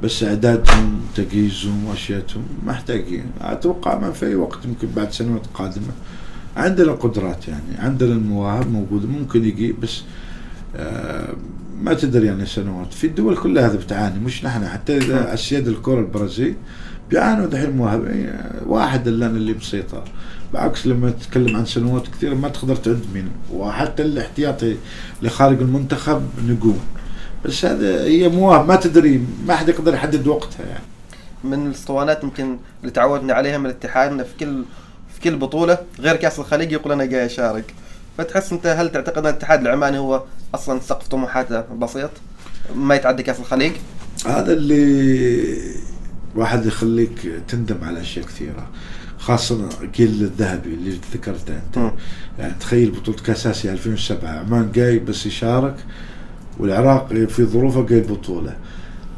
بس 0.02 0.24
أعدادهم 0.24 1.00
تجهيزهم 1.16 1.84
وأشياتهم 1.84 2.44
محتاجين. 2.66 3.24
أتوقع 3.40 3.98
ما 3.98 4.12
في 4.12 4.34
وقت 4.34 4.64
يمكن 4.64 4.88
بعد 4.96 5.12
سنوات 5.12 5.46
قادمة. 5.54 5.92
عندنا 6.56 6.92
القدرات 6.92 7.48
يعني. 7.48 7.78
عندنا 7.78 8.12
المواهب 8.12 8.72
موجودة. 8.72 9.08
ممكن 9.08 9.44
يجي 9.44 9.72
بس 9.72 10.02
آه، 10.76 11.34
ما 11.80 11.94
تدري 11.94 12.26
يعني 12.26 12.46
سنوات 12.46 12.92
في 12.92 13.06
الدول 13.06 13.36
كلها 13.36 13.66
هذا 13.66 13.76
بتعاني 13.76 14.18
مش 14.18 14.44
نحن 14.44 14.68
حتى 14.68 14.96
إذا 14.96 15.34
اسياد 15.34 15.68
الكرة 15.68 16.00
البرازيل 16.00 16.54
بيعانوا 17.10 17.46
دحين 17.46 17.70
مواهب 17.70 18.34
واحد 18.66 19.08
الان 19.08 19.36
اللي 19.36 19.52
مسيطر 19.52 20.04
بالعكس 20.52 20.86
لما 20.86 21.10
تتكلم 21.10 21.56
عن 21.56 21.64
سنوات 21.66 22.08
كثيرة 22.08 22.34
ما 22.34 22.48
تقدر 22.48 22.76
تعد 22.76 23.00
مين 23.14 23.28
وحتى 23.52 24.02
الاحتياطي 24.02 24.76
لخارج 25.22 25.60
المنتخب 25.60 26.22
نجوم 26.48 26.80
بس 27.44 27.64
هذا 27.64 28.04
هي 28.04 28.28
مواهب 28.28 28.68
ما 28.68 28.76
تدري 28.76 29.26
ما 29.46 29.56
حد 29.56 29.68
يقدر 29.68 29.94
يحدد 29.94 30.26
وقتها 30.26 30.66
يعني. 30.66 30.84
من 31.44 31.66
الاسطوانات 31.66 32.24
يمكن 32.24 32.58
اللي 32.80 32.92
تعودنا 32.92 33.34
عليها 33.34 33.58
من 33.58 33.66
الاتحاد 33.66 34.12
إنه 34.12 34.22
في 34.22 34.36
كل 34.40 34.64
في 35.14 35.20
كل 35.20 35.36
بطولة 35.36 35.78
غير 36.00 36.16
كأس 36.16 36.38
الخليج 36.38 36.72
يقول 36.72 36.92
أنا 36.92 37.04
جاي 37.04 37.26
أشارك. 37.26 37.74
فتحس 38.20 38.52
أنت 38.52 38.66
هل 38.66 38.92
تعتقد 38.92 39.18
أن 39.18 39.26
الاتحاد 39.26 39.60
العماني 39.60 39.98
هو 39.98 40.22
أصلا 40.54 40.80
سقف 40.80 41.08
طموحاته 41.08 41.60
بسيط؟ 41.60 42.10
ما 42.76 42.94
يتعدى 42.94 43.22
كأس 43.22 43.40
الخليج؟ 43.40 43.72
هذا 44.26 44.52
اللي 44.52 45.56
واحد 46.36 46.66
يخليك 46.66 47.32
تندم 47.48 47.76
على 47.82 48.00
أشياء 48.00 48.24
كثيرة 48.26 48.66
خاصة 49.18 49.68
الجيل 49.82 50.08
الذهبي 50.08 50.74
اللي 50.74 50.98
ذكرته 51.14 51.54
أنت. 51.54 51.92
يعني 52.38 52.54
تخيل 52.60 52.90
بطولة 52.90 53.18
كاس 53.18 53.46
اسيا 53.46 53.72
2007 53.72 54.30
عمان 54.30 54.72
جاي 54.72 54.98
بس 54.98 55.26
يشارك 55.26 55.76
والعراق 56.58 57.08
في 57.12 57.44
ظروفه 57.44 57.86
جاي 57.86 57.98
البطولة 57.98 58.56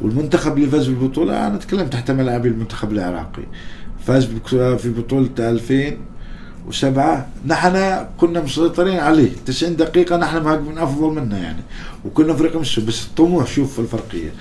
والمنتخب 0.01 0.57
اللي 0.57 0.71
فاز 0.71 0.87
بالبطولة 0.87 1.47
أنا 1.47 1.57
أتكلم 1.57 1.87
تحت 1.87 2.11
ملعبي 2.11 2.49
المنتخب 2.49 2.93
العراقي. 2.93 3.43
فاز 4.07 4.25
في 4.55 4.91
بطولة 4.91 5.31
2000 5.39 5.97
وسبعة. 6.69 7.27
نحن 7.47 8.07
كنا 8.19 8.41
مسيطرين 8.41 8.99
عليه. 8.99 9.31
90 9.47 9.77
دقيقة 9.77 10.17
نحن 10.17 10.43
مهاجمين 10.43 10.79
أفضل 10.79 11.11
منا 11.11 11.39
يعني. 11.39 11.63
وكنا 12.05 12.35
فريق 12.35 12.57
مش 12.57 12.81
بس 12.81 13.05
الطموح 13.05 13.47
شوف 13.47 13.81
الفرقية. 13.81 14.33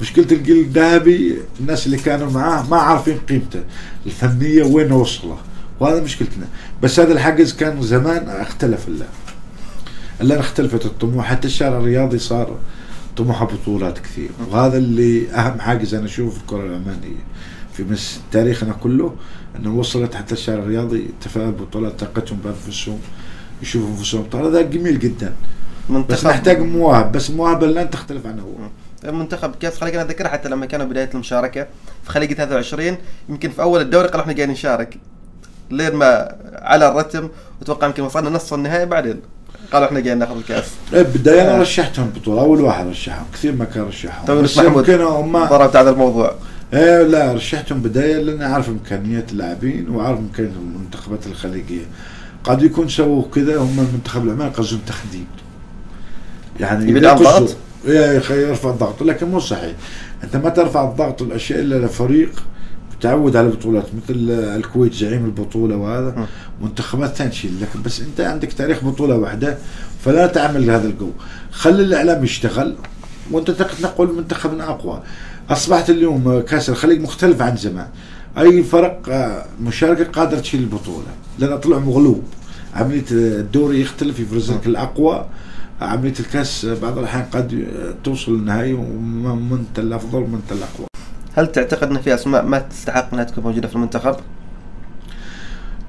مشكلة 0.00 0.26
الجيل 0.32 0.56
الذهبي 0.56 1.38
الناس 1.60 1.86
اللي 1.86 1.96
كانوا 1.96 2.30
معاه 2.30 2.68
ما 2.70 2.76
عارفين 2.76 3.18
قيمته. 3.18 3.60
الفنية 4.06 4.62
وين 4.62 4.92
وصلة. 4.92 5.36
وهذا 5.80 6.00
مشكلتنا. 6.00 6.46
بس 6.82 7.00
هذا 7.00 7.12
الحجز 7.12 7.52
كان 7.52 7.82
زمان 7.82 8.28
اختلف 8.28 8.88
الله. 8.88 9.06
الآن 10.20 10.38
اختلفت 10.38 10.86
الطموح. 10.86 11.26
حتى 11.26 11.48
الشارع 11.48 11.78
الرياضي 11.78 12.18
صار 12.18 12.56
طموحه 13.16 13.46
بطولات 13.46 13.98
كثير. 13.98 14.30
وهذا 14.50 14.78
اللي 14.78 15.30
أهم 15.30 15.60
حاجز 15.60 15.94
أنا 15.94 16.04
أشوفه 16.04 16.30
في 16.30 16.40
الكرة 16.40 16.66
العمانية 16.66 17.24
في 17.72 17.84
مس 17.84 18.20
تاريخنا 18.32 18.72
كله 18.72 19.14
أنه 19.58 19.74
وصلت 19.74 20.14
حتى 20.14 20.32
الشارع 20.34 20.62
الرياضي 20.62 21.10
تفاعل 21.20 21.52
بطولات 21.52 22.00
طاقتهم 22.00 22.38
بانفسهم 22.44 22.98
يشوفوا 23.62 23.88
انفسهم 23.88 24.22
طال 24.22 24.44
هذا 24.44 24.62
جميل 24.62 24.98
جدا. 24.98 25.32
بس 25.90 25.94
منتخب 25.96 26.28
نحتاج 26.28 26.60
مواهب. 26.60 27.12
بس 27.12 27.30
المواهب 27.30 27.64
الان 27.64 27.90
تختلف 27.90 28.26
عنه 28.26 28.42
هو. 28.42 29.12
منتخب 29.12 29.54
كاس 29.60 29.78
خلينا 29.78 30.04
نذكر 30.04 30.28
حتى 30.28 30.48
لما 30.48 30.66
كانوا 30.66 30.86
بداية 30.86 31.10
المشاركة. 31.14 31.66
في 32.04 32.10
خليج 32.10 32.32
23 32.32 32.96
يمكن 33.28 33.50
في 33.50 33.62
أول 33.62 33.80
الدوري 33.80 34.08
قالوا 34.08 34.20
إحنا 34.20 34.32
جايين 34.32 34.50
نشارك. 34.50 34.98
لين 35.70 35.94
ما 35.94 36.34
على 36.54 36.88
الرتم 36.88 37.28
وأتوقع 37.60 37.86
يمكن 37.86 38.02
وصلنا 38.02 38.30
نصف 38.30 38.54
النهائي 38.54 38.86
بعدين. 38.86 39.20
قالوا 39.72 39.86
إحنا 39.86 40.00
جايين 40.00 40.18
ناخذ 40.18 40.36
الكاس. 40.36 40.64
إيه، 40.94 41.02
بداية 41.02 41.42
أنا 41.42 41.56
آه. 41.56 41.60
رشحتهم 41.60 42.12
بطولة 42.16 42.40
أول 42.40 42.60
واحد 42.60 42.86
رشحهم. 42.86 43.26
كثير 43.32 43.52
ما 43.52 43.64
كان 43.64 43.82
رشحهم. 43.82 44.26
طيب 44.26 44.38
بس 44.38 44.50
بس 44.50 44.58
محمود 44.58 44.88
يمكن 44.88 45.04
هم 45.04 45.44
ضربت 45.44 45.76
هذا 45.76 45.90
الموضوع. 45.90 46.34
إيه 46.74 47.02
لا 47.02 47.32
رشحتهم 47.32 47.80
بداية 47.82 48.16
لأن 48.16 48.42
أعرف 48.42 48.68
إمكانيات 48.68 49.32
اللاعبين 49.32 49.88
وأعرف 49.88 50.18
امكانيات 50.18 50.54
المنتخبات 50.56 51.26
الخليجية. 51.26 51.84
قد 52.44 52.62
يكون 52.62 52.88
سووا 52.88 53.24
كذا 53.34 53.56
هم 53.58 53.86
المنتخب 53.88 54.24
العماني 54.24 54.50
قصدهم 54.50 54.80
تخدير 54.86 55.24
يعني 56.60 56.82
يبي 56.90 56.98
إذا 56.98 56.98
يدعم 56.98 57.16
قصدوا- 57.18 57.38
ضغط؟ 57.40 57.56
إيه، 57.86 58.10
يخ- 58.16 58.30
يرفع 58.30 58.70
الضغط 58.70 59.02
لكن 59.02 59.26
مو 59.30 59.40
صحيح. 59.40 59.72
أنت 60.24 60.36
ما 60.36 60.48
ترفع 60.50 60.90
الضغط 60.90 61.22
والاشياء 61.22 61.60
إلا 61.60 61.86
لفريق 61.86 62.42
متعود 62.96 63.36
على 63.36 63.46
البطولات 63.46 63.84
مثل 63.94 64.30
الكويت 64.30 64.94
زعيم 64.94 65.24
البطولة 65.24 65.76
وهذا. 65.76 66.26
منتخبات 66.62 67.14
ثانية 67.14 67.32
لكن 67.62 67.82
بس 67.82 68.00
أنت 68.00 68.20
عندك 68.20 68.52
تاريخ 68.52 68.84
بطولة 68.84 69.16
واحدة 69.16 69.58
فلا 70.04 70.26
تعمل 70.26 70.70
هذا 70.70 70.88
الجو. 70.88 71.10
خلي 71.50 71.82
الإعلام 71.82 72.24
يشتغل 72.24 72.74
وأنت 73.30 73.50
تقول 73.50 74.14
منتخبنا 74.16 74.64
أقوى. 74.70 75.02
أصبحت 75.50 75.90
اليوم 75.90 76.40
كاس 76.40 76.70
الخليج 76.70 77.00
مختلف 77.00 77.42
عن 77.42 77.56
زمان. 77.56 77.88
أي 78.38 78.62
فرق 78.62 79.08
آه، 79.08 79.44
مشاركة 79.60 80.04
قادره 80.04 80.40
تشيل 80.40 80.60
البطولة. 80.60 81.06
لأن 81.38 81.58
طلع 81.58 81.78
مغلوب. 81.78 82.22
عملية 82.74 83.04
الدوري 83.10 83.80
يختلف 83.80 84.20
يفرز 84.20 84.52
لك 84.52 84.66
الأقوى. 84.66 85.26
عملية 85.80 86.14
الكاس 86.20 86.66
بعض 86.66 86.98
الأحيان 86.98 87.24
قد 87.24 87.66
توصل 88.04 88.32
للنهائي 88.38 88.72
ومن 88.72 89.52
انت 89.52 89.78
الأفضل 89.78 90.18
ومن 90.18 90.34
انت 90.34 90.52
الأقوى. 90.52 90.86
هل 91.34 91.52
تعتقد 91.52 91.90
أن 91.90 92.00
في 92.00 92.14
أسماء 92.14 92.44
ما 92.44 92.58
تستحق 92.58 93.12
أنها 93.12 93.24
تكون 93.24 93.44
موجودة 93.44 93.68
في 93.68 93.76
المنتخب؟ 93.76 94.16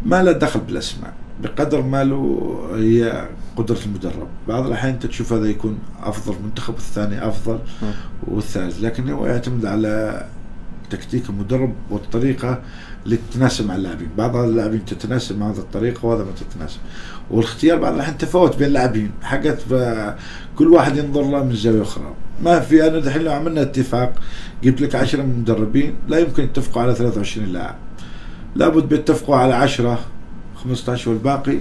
ما 0.06 0.24
له 0.24 0.32
دخل 0.32 0.60
بالأسماء. 0.60 1.14
بقدر 1.44 1.82
ما 1.82 2.04
له 2.04 2.60
هي 2.76 3.28
قدرة 3.56 3.80
المدرب. 3.86 4.28
بعض 4.48 4.66
الأحيان 4.66 4.94
أنت 4.94 5.06
تشوف 5.06 5.34
هذا 5.34 5.50
يكون 5.50 5.80
أفضل 6.04 6.36
منتخب 6.44 6.76
الثاني 6.76 7.28
أفضل 7.28 7.60
والثالث. 8.28 8.82
لكن 8.82 9.10
هو 9.10 9.26
يعتمد 9.26 9.66
على 9.66 10.26
تكتيك 10.90 11.30
المدرب 11.30 11.74
والطريقة 11.90 12.62
اللي 13.06 13.18
تتناسب 13.32 13.68
مع 13.68 13.76
اللاعبين. 13.76 14.10
بعض 14.18 14.36
اللاعبين 14.36 14.86
تتناسب 14.86 15.40
مع 15.40 15.50
هذه 15.50 15.58
الطريقة 15.58 16.06
وهذا 16.06 16.24
ما 16.24 16.32
تتناسب. 16.32 16.80
والاختيار 17.32 17.80
بعض 17.80 17.94
الأحيان 17.94 18.18
تفاوت 18.18 18.58
بين 18.58 18.68
اللاعبين. 18.68 19.12
حقت 19.22 19.58
كل 20.58 20.68
واحد 20.68 20.98
ينظر 20.98 21.22
له 21.22 21.44
من 21.44 21.56
زاوية 21.56 21.82
أخرى. 21.82 22.14
ما 22.44 22.60
في 22.60 22.88
أنا 22.88 22.98
الحين 22.98 23.22
لو 23.22 23.32
عملنا 23.32 23.62
اتفاق 23.62 24.14
جبت 24.64 24.82
لك 24.82 24.96
10 24.96 25.24
مدربين 25.24 25.96
لا 26.08 26.20
يمكن 26.20 26.44
يتفقوا 26.44 26.82
على 26.82 26.96
23 26.96 27.48
لاعب. 27.48 27.76
لابد 28.56 28.90
بيتفقوا 28.90 29.36
على 29.36 29.54
10 29.54 30.00
15 30.68 31.10
والباقي 31.10 31.58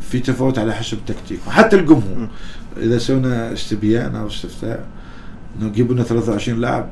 في 0.00 0.20
تفاوت 0.20 0.58
على 0.58 0.74
حسب 0.74 0.98
التكتيك. 0.98 1.40
وحتى 1.46 1.76
الجمهور 1.76 2.28
إذا 2.76 2.98
سوينا 2.98 3.52
استبيان 3.52 4.16
أو 4.16 4.26
استفتاء 4.26 4.86
انه 5.58 5.68
جيبوا 5.72 5.94
لنا 5.94 6.04
23 6.04 6.60
لاعب 6.60 6.88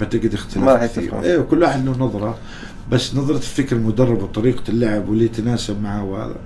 بتجد 0.00 0.34
اختلاف 0.34 0.66
ما 0.66 0.72
راح 0.72 0.84
كثير. 0.86 1.22
أيوه 1.22 1.44
كل 1.44 1.62
واحد 1.62 1.84
له 1.84 1.92
نظرة. 1.92 2.38
بس 2.90 3.14
نظرة 3.14 3.38
فكر 3.38 3.76
المدرب 3.76 4.22
وطريقة 4.22 4.62
اللعب 4.68 5.08
واللي 5.08 5.24
يتناسب 5.24 5.82
معه 5.82 6.04
وهذا 6.04 6.36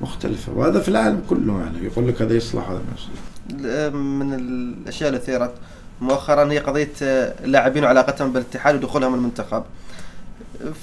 مختلفة. 0.00 0.52
وهذا 0.52 0.80
في 0.80 0.88
العالم 0.88 1.22
كله 1.30 1.60
يعني. 1.60 1.84
يقول 1.84 2.08
لك 2.08 2.22
هذا 2.22 2.34
يصلح 2.34 2.68
هذا 2.70 2.78
ما 2.78 2.94
يصلح. 2.96 3.94
من 3.94 4.34
الأشياء 4.34 5.08
اللي 5.08 5.20
اثيرت 5.20 5.52
مؤخرا 6.00 6.52
هي 6.52 6.58
قضية 6.58 6.92
آه، 7.02 7.34
اللاعبين 7.44 7.84
وعلاقتهم 7.84 8.32
بالاتحاد 8.32 8.74
ودخولهم 8.74 9.14
المنتخب. 9.14 9.62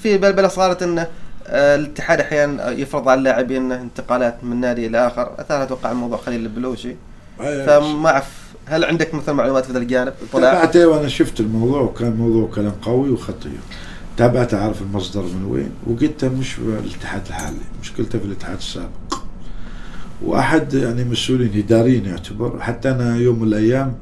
في 0.03 0.17
بلبله 0.17 0.47
صارت 0.47 0.83
إن 0.83 0.99
آه، 0.99 1.07
الاتحاد 1.49 2.19
أحيانا 2.19 2.69
يفرض 2.69 3.09
على 3.09 3.17
اللاعبين 3.17 3.71
انتقالات 3.71 4.43
من 4.43 4.59
نادي 4.59 4.87
إلى 4.87 5.07
آخر، 5.07 5.31
اثار 5.39 5.63
أتوقع 5.63 5.91
الموضوع 5.91 6.17
خليل 6.17 6.41
البلوشي. 6.41 6.95
فما 7.37 8.09
أعرف 8.09 8.47
هل 8.65 8.85
عندك 8.85 9.13
مثلا 9.13 9.35
معلومات 9.35 9.65
في 9.65 9.73
ذا 9.73 9.79
الجانب؟ 9.79 10.13
تابعته 10.31 10.87
وأنا 10.87 11.07
شفت 11.07 11.39
الموضوع 11.39 11.81
وكان 11.81 12.15
موضوع 12.15 12.49
كلام 12.55 12.73
قوي 12.81 13.09
وخطير. 13.09 13.59
تابعت 14.17 14.53
أعرف 14.53 14.81
المصدر 14.81 15.21
من 15.21 15.45
وين 15.45 15.71
وقلت 15.87 16.25
مش 16.25 16.53
في 16.53 16.61
الاتحاد 16.61 17.21
الحالي 17.27 17.57
مشكلته 17.81 18.19
في 18.19 18.25
الاتحاد 18.25 18.57
السابق. 18.57 19.21
وأحد 20.21 20.73
يعني 20.73 21.03
مسؤولين 21.03 21.51
إداريين 21.57 22.05
يعتبر 22.05 22.59
حتى 22.59 22.91
أنا 22.91 23.17
يوم 23.17 23.39
من 23.39 23.47
الأيام 23.47 23.93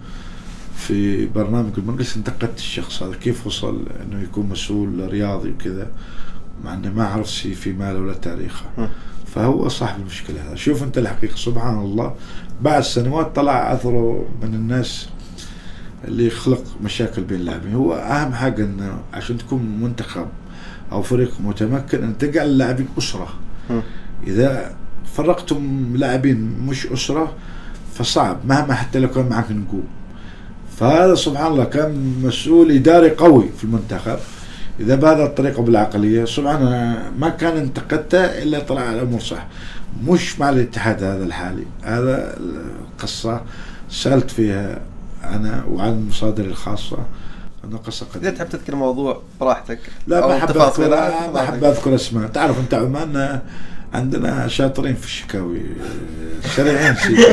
في 0.78 1.26
برنامج 1.26 1.72
المجلس 1.78 2.18
انتقدت 2.18 2.58
الشخص 2.58 3.04
هذا 3.04 3.16
كيف 3.16 3.48
وصل 3.48 3.86
إنه 4.04 4.24
يكون 4.24 4.50
مسؤول 4.50 5.10
رياضي 5.10 5.50
وكذا. 5.50 5.88
مع 6.64 6.74
انه 6.74 6.94
ما 6.94 7.04
أعرف 7.04 7.32
شيء 7.32 7.54
في 7.54 7.74
ماله 7.74 8.00
ولا 8.00 8.14
تاريخه. 8.14 8.66
فهو 9.26 9.68
صاحب 9.68 10.00
المشكلة 10.00 10.48
هذا. 10.48 10.56
شوف 10.56 10.84
أنت 10.84 10.98
الحقيقة 10.98 11.36
سبحان 11.36 11.80
الله. 11.80 12.16
بعد 12.62 12.84
سنوات 12.84 13.36
طلع 13.36 13.74
أثره 13.74 14.26
من 14.42 14.54
الناس 14.54 15.10
اللي 16.08 16.28
يخلق 16.28 16.64
مشاكل 16.84 17.24
بين 17.24 17.40
اللاعبين. 17.40 17.74
هو 17.74 17.94
أهم 17.94 18.34
حاجة 18.34 18.66
انه 18.66 19.00
عشان 19.14 19.38
تكون 19.38 19.80
منتخب 19.82 20.28
أو 20.92 21.02
فريق 21.02 21.32
متمكن 21.40 22.04
إن 22.04 22.18
تجعل 22.18 22.46
اللاعبين 22.48 22.88
أسرة. 22.98 23.28
إذا 24.28 24.76
فرقتم 25.16 25.92
لاعبين 25.96 26.60
مش 26.68 26.88
أسرة 26.88 27.34
فصعب. 27.94 28.38
مهما 28.46 28.74
حتى 28.74 29.00
لو 29.00 29.10
كان 29.10 29.30
معك 29.30 29.52
نجوم. 29.52 29.88
فهذا 30.78 31.16
سبحان 31.16 31.52
الله 31.52 31.64
كان 31.64 32.16
مسؤول 32.24 32.72
إداري 32.72 33.10
قوي 33.10 33.50
في 33.58 33.64
المنتخب. 33.64 34.18
إذا 34.80 34.96
بهذه 34.96 35.26
الطريقة 35.26 35.62
بالعقلية 35.64 36.26
سبحان 36.26 36.96
ما 37.20 37.30
كان 37.30 37.58
انتقدته 37.58 38.26
إلا 38.26 38.60
طلع 38.60 38.92
الأمور 38.94 39.20
صح. 39.20 39.48
مش 40.04 40.40
مع 40.40 40.50
الاتحاد 40.50 41.04
هذا 41.04 41.24
الحالي. 41.24 41.66
هذا 41.84 42.38
القصة 42.94 43.42
سألت 43.90 44.32
فيها 44.32 44.82
أنا 45.24 45.64
وعن 45.70 46.08
مصادري 46.10 46.48
الخاصة. 46.48 46.98
انه 47.66 47.78
قصة 47.78 48.06
إذا 48.16 48.20
قديمه 48.20 48.36
تحب 48.38 48.50
تذكر 48.50 48.74
الموضوع 48.74 49.22
براحتك 49.42 49.80
لا 50.08 50.28
ما 50.28 50.38
احب 50.38 50.58
اذكر 50.58 50.90
ما. 50.90 51.44
احب 51.44 51.64
أذكر 51.64 51.96
أسماء. 51.96 52.28
تعرف 52.28 52.60
أنت 52.60 52.74
عمان 52.74 53.40
عندنا 53.94 54.48
شاطرين 54.48 54.96
في 54.96 55.06
الشكاوي 55.06 55.62
سريعين 56.56 56.96
سيدي 56.96 57.26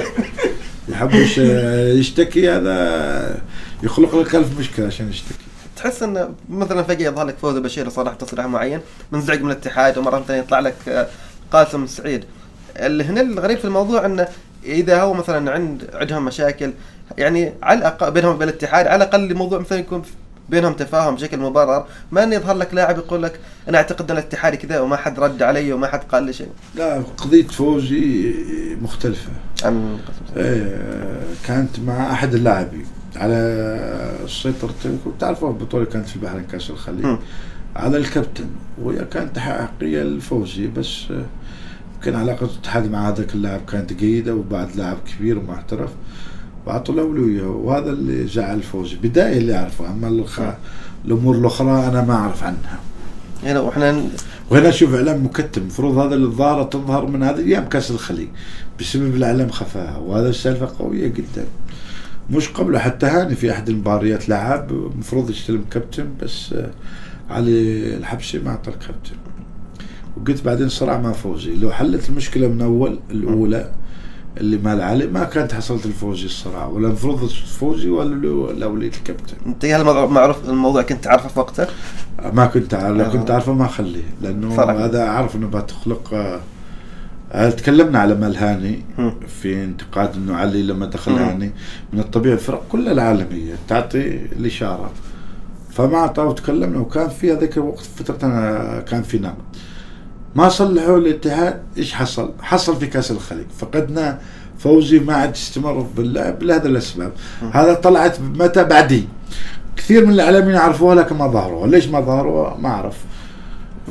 يحب 0.88 1.14
يش- 1.14 1.38
يشتكي 1.98 2.50
هذا 2.50 3.40
يخلق 3.82 4.16
لك 4.16 4.34
ألف 4.34 4.58
مشكلة 4.58 4.86
عشان 4.86 5.08
يشتكي. 5.10 5.34
تحس 5.76 6.02
إن 6.02 6.34
مثلا 6.50 6.82
فجأة 6.82 7.06
يظهر 7.06 7.26
لك 7.26 7.36
فوزي 7.42 7.60
بشير 7.60 7.88
صرح 7.88 8.14
تصريح 8.14 8.46
معين 8.46 8.80
منزعج 9.12 9.42
من 9.42 9.50
الاتحاد 9.50 9.98
ومرة 9.98 10.24
ثانية 10.28 10.40
يطلع 10.40 10.60
لك 10.60 10.74
آه، 10.88 11.06
قاسم 11.52 11.86
سعيد. 11.86 12.24
اللي 12.76 13.04
هنا 13.04 13.20
الغريب 13.20 13.58
في 13.58 13.64
الموضوع 13.64 14.06
انه 14.06 14.28
إذا 14.64 15.02
هو 15.02 15.14
مثلا 15.14 15.52
عند 15.52 15.90
عندهم 15.94 16.24
مشاكل 16.24 16.72
يعني 17.18 17.52
على 17.62 17.78
الاقل 17.78 18.10
بينهم 18.10 18.34
وبين 18.34 18.48
الاتحاد 18.48 18.86
على 18.86 19.04
الأقل 19.04 19.30
الموضوع 19.30 19.58
مثلا 19.58 19.78
يكون 19.78 20.02
بينهم 20.48 20.72
تفاهم 20.72 21.14
بشكل 21.14 21.38
مبرر. 21.38 21.86
ما 22.12 22.24
انه 22.24 22.34
يظهر 22.34 22.56
لك 22.56 22.74
لاعب 22.74 22.98
يقول 22.98 23.22
لك 23.22 23.40
أنا 23.68 23.78
أعتقد 23.78 24.10
إن 24.10 24.18
الاتحاد 24.18 24.54
كذا 24.54 24.80
وما 24.80 24.96
حد 24.96 25.20
رد 25.20 25.42
علي 25.42 25.72
وما 25.72 25.86
حد 25.86 26.00
قال 26.12 26.22
لي 26.22 26.32
شيء. 26.32 26.48
لا 26.74 27.02
قضية 27.16 27.46
فوزي 27.46 28.34
مختلفة. 28.82 29.30
عن 29.64 29.98
قاسم 30.06 30.34
سعيد. 30.34 30.46
إيه 30.46 31.22
كانت 31.46 31.80
مع 31.80 32.12
أحد 32.12 32.34
اللاعبين. 32.34 32.86
على 33.16 34.26
سيطرته 34.28 34.98
تعرفوا 35.20 35.48
البطولة 35.48 35.84
كانت 35.84 36.08
في 36.08 36.16
البحرين 36.16 36.44
كاس 36.44 36.70
الخليج. 36.70 37.16
على 37.76 37.96
الكابتن. 37.96 38.46
وهي 38.82 39.04
كانت 39.04 39.38
حقيقية 39.38 40.02
لفوزي 40.02 40.66
بس 40.66 41.04
يمكن 41.96 42.16
علاقة 42.16 42.46
الاتحاد 42.46 42.90
مع 42.90 43.08
هذاك 43.08 43.34
اللاعب 43.34 43.60
كانت 43.68 43.92
جيدة 43.92 44.34
وبعد 44.34 44.76
لاعب 44.76 44.96
كبير 45.06 45.38
ومحترف. 45.38 45.90
وأعطوا 46.66 46.94
له 46.94 47.02
أولوية 47.02 47.42
وهذا 47.42 47.90
اللي 47.90 48.26
زعل 48.26 48.62
فوزي 48.62 48.96
بداية 48.96 49.38
اللي 49.38 49.56
أعرفه. 49.56 49.90
أما 49.90 50.08
الخ... 50.08 50.40
الأمور 51.04 51.34
الأخرى 51.36 51.86
أنا 51.86 52.04
ما 52.04 52.14
أعرف 52.14 52.44
عنها. 52.44 52.80
هنا 53.44 53.60
وإحنا 53.60 54.04
وهنا 54.50 54.70
شوف 54.70 54.94
إعلام 54.94 55.24
مكتم. 55.24 55.60
المفروض 55.60 55.98
هذا 55.98 56.14
اللي 56.14 56.68
تظهر 56.70 57.06
من 57.06 57.22
هذه 57.22 57.38
أيام 57.38 57.68
كاس 57.68 57.90
الخليج 57.90 58.28
بسبب 58.80 59.14
الإعلام 59.14 59.48
خفاها. 59.48 59.98
وهذا 59.98 60.28
السالفة 60.28 60.70
قوية 60.78 61.06
جدا. 61.06 61.44
مش 62.32 62.48
قبله 62.48 62.78
حتى 62.78 63.06
هاني 63.06 63.34
في 63.34 63.52
أحد 63.52 63.68
المباريات 63.68 64.28
لعب 64.28 64.70
المفروض 64.70 65.30
يستلم 65.30 65.64
كابتن 65.70 66.08
بس 66.22 66.52
آه، 66.52 66.70
علي 67.30 67.96
الحبشي 67.96 68.38
ما 68.38 68.50
أعطى 68.50 68.70
الكابتن 68.70 69.16
وقلت 70.16 70.44
بعدين 70.44 70.68
صراع 70.68 71.00
مع 71.00 71.12
فوزي 71.12 71.54
لو 71.54 71.70
حلت 71.70 72.08
المشكلة 72.08 72.48
من 72.48 72.62
أول 72.62 72.98
الأولى 73.10 73.72
اللي 74.40 74.56
مال 74.56 74.80
علي 74.80 75.06
ما 75.06 75.24
كانت 75.24 75.52
حصلت 75.52 75.86
الفوزي 75.86 76.24
الصراع 76.24 76.66
ولا 76.66 76.88
المفروض 76.88 77.26
فوزي 77.28 77.88
ولا 77.88 78.14
لو 78.52 78.72
وليت 78.72 78.96
الكابتن 78.96 79.36
أنت 79.46 79.64
هل 79.64 79.84
معروف 79.84 80.48
الموضوع 80.48 80.82
كنت 80.82 81.04
تعرفه 81.04 81.28
في 81.28 81.40
وقته؟ 81.40 81.66
ما 82.32 82.46
كنت 82.46 82.74
عارف 82.74 82.96
لو 82.96 83.04
آه. 83.04 83.08
كنت 83.08 83.30
عارفه 83.30 83.52
ما 83.52 83.64
أخليه 83.64 84.04
لأنه. 84.22 84.62
هذا 84.62 85.02
أعرف 85.02 85.36
إنه 85.36 85.46
بتخلق 85.46 86.14
آه، 86.14 86.40
تكلمنا 87.32 87.98
على 87.98 88.14
ملهاني. 88.14 88.82
في 89.42 89.64
انتقاد 89.64 90.14
إنه 90.14 90.36
علي 90.36 90.62
لما 90.62 90.86
دخل. 90.86 91.12
هاني. 91.12 91.52
من 91.92 92.00
الطبيعي 92.00 92.34
الفرق 92.34 92.62
كلها 92.68 92.92
العالمية 92.92 93.54
تعطي 93.68 94.16
الإشارة. 94.16 94.90
فما 95.70 95.96
أعطاه 95.96 96.26
وتكلمنا 96.26 96.78
وكان 96.78 97.08
في 97.08 97.32
هذاك 97.32 97.56
الوقت 97.56 97.88
فترة 97.96 98.26
أنا 98.26 98.80
كان 98.80 99.02
في 99.02 99.18
نقد 99.18 99.34
ما 100.34 100.48
صلحوا 100.48 100.98
الاتحاد 100.98 101.62
إيش 101.76 101.94
حصل؟ 101.94 102.30
حصل 102.42 102.76
في 102.76 102.86
كأس 102.86 103.10
الخليج. 103.10 103.46
فقدنا 103.58 104.18
فوزي 104.58 104.98
ما 104.98 105.14
عاد 105.14 105.30
استمر 105.30 105.86
باللعب 105.96 106.42
لهذا 106.42 106.68
الأسباب. 106.68 107.12
هذا 107.52 107.74
طلعت 107.74 108.20
متى؟ 108.20 108.64
بعدين. 108.64 109.08
كثير 109.76 110.06
من 110.06 110.12
الإعلاميين 110.12 110.54
يعرفوها 110.54 110.94
لكن 110.94 111.16
ما 111.16 111.26
ظهروها. 111.26 111.66
ليش 111.66 111.88
ما 111.88 112.00
ظهروها؟ 112.00 112.56
ما 112.56 112.68
أعرف. 112.68 113.04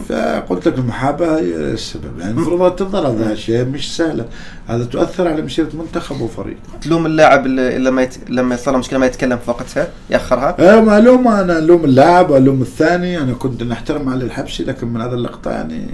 فقلت 0.10 0.68
لك 0.68 0.78
المحاباة 0.78 1.40
هي 1.40 1.56
السبب. 1.56 2.20
يعني 2.20 2.32
المفروض 2.32 2.76
تظهر 2.76 3.08
هذا 3.08 3.36
شيء 3.36 3.66
مش 3.66 3.98
سهلة. 3.98 4.26
هذا 4.68 4.86
تؤثر 4.86 5.28
على 5.28 5.42
مسيرة 5.42 5.70
منتخب 5.74 6.22
وفريق. 6.22 6.58
تلوم 6.82 7.06
اللاعب 7.06 7.46
اللي 7.46 7.78
لما 7.78 8.02
يت... 8.02 8.18
لما 8.30 8.56
يصير 8.56 8.74
له 8.74 8.80
مشكلة 8.80 9.00
ما 9.00 9.06
يتكلم 9.06 9.38
في 9.38 9.52
وقتها 9.52 9.88
يأخرها؟ 10.10 10.78
أه 10.78 10.82
ما 10.82 10.98
الوم 10.98 11.28
أنا 11.28 11.58
ألوم 11.58 11.86
اللاعب 11.86 12.30
وألوم 12.30 12.62
الثاني. 12.62 13.18
أنا 13.18 13.34
كنت 13.34 13.64
نحترم 13.64 14.10
علي 14.10 14.26
الحبشي 14.26 14.64
لكن 14.64 14.88
من 14.88 15.02
هذا 15.02 15.16
اللقطة 15.16 15.52
يعني 15.52 15.88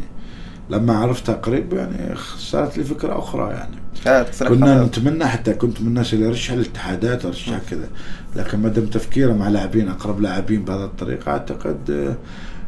لما 0.69 0.97
عرفتها 0.97 1.35
قريب 1.35 1.73
يعني 1.73 2.15
صارت 2.37 2.77
لي 2.77 2.83
فكرة 2.83 3.19
أخرى 3.19 3.53
يعني. 3.53 3.75
آه، 4.07 4.25
كنا. 4.47 4.83
نتمنى 4.83 5.25
حتى 5.25 5.53
كنت 5.53 5.81
من 5.81 5.87
الناس 5.87 6.13
اللي 6.13 6.25
يرشح 6.25 6.53
الاتحادات 6.53 7.25
ارشح 7.25 7.59
كذا. 7.71 7.87
لكن 8.35 8.59
ما 8.59 8.69
دام 8.69 8.85
تفكيره 8.85 9.33
مع 9.33 9.47
لاعبين 9.47 9.89
أقرب 9.89 10.21
لاعبين 10.21 10.63
بهذه 10.65 10.83
الطريقة 10.83 11.31
أعتقد 11.31 12.15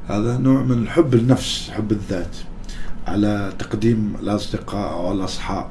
هذا 0.10 0.38
نوع 0.38 0.64
من 0.64 0.84
الحب 0.84 1.14
النفس 1.14 1.70
حب 1.70 1.92
الذات 1.92 2.36
على 3.08 3.54
تقديم 3.60 4.14
الأصدقاء 4.22 4.94
أو 4.94 5.12
الأصحاب. 5.12 5.66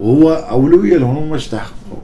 وهو 0.00 0.32
أولوية 0.32 0.96
لهم 0.96 1.16
هم 1.16 1.34
يستحقوا. 1.34 1.98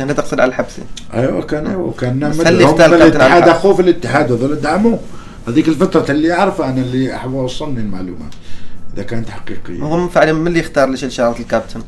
انت 0.00 0.10
تقصد 0.10 0.40
على 0.40 0.48
الحبسي 0.48 0.82
أيوه 1.14 1.42
كان 1.42 1.66
أيوه 1.66 1.94
هم 2.02 2.60
يختار 2.60 2.90
كابتن 2.90 2.94
الاتحاد؟ 2.94 3.48
أخوه 3.48 3.74
في 3.74 3.82
الاتحاد 3.82 4.30
وذول 4.30 4.60
دعموه. 4.60 4.98
هذيك 5.48 5.68
الفترة 5.68 6.12
اللي 6.12 6.32
اعرفها 6.32 6.70
أنا 6.70 6.80
اللي 6.80 7.14
أحب 7.14 7.34
أوصلني 7.34 7.80
المعلومات 7.80 8.34
إذا 8.94 9.02
كانت 9.02 9.30
حقيقية. 9.30 9.82
هم 9.82 10.08
فعلا 10.08 10.32
من 10.32 10.46
اللي 10.46 10.58
يختار 10.58 10.88
ليش 10.88 11.04
شارة 11.04 11.40
الكابتن؟ 11.40 11.82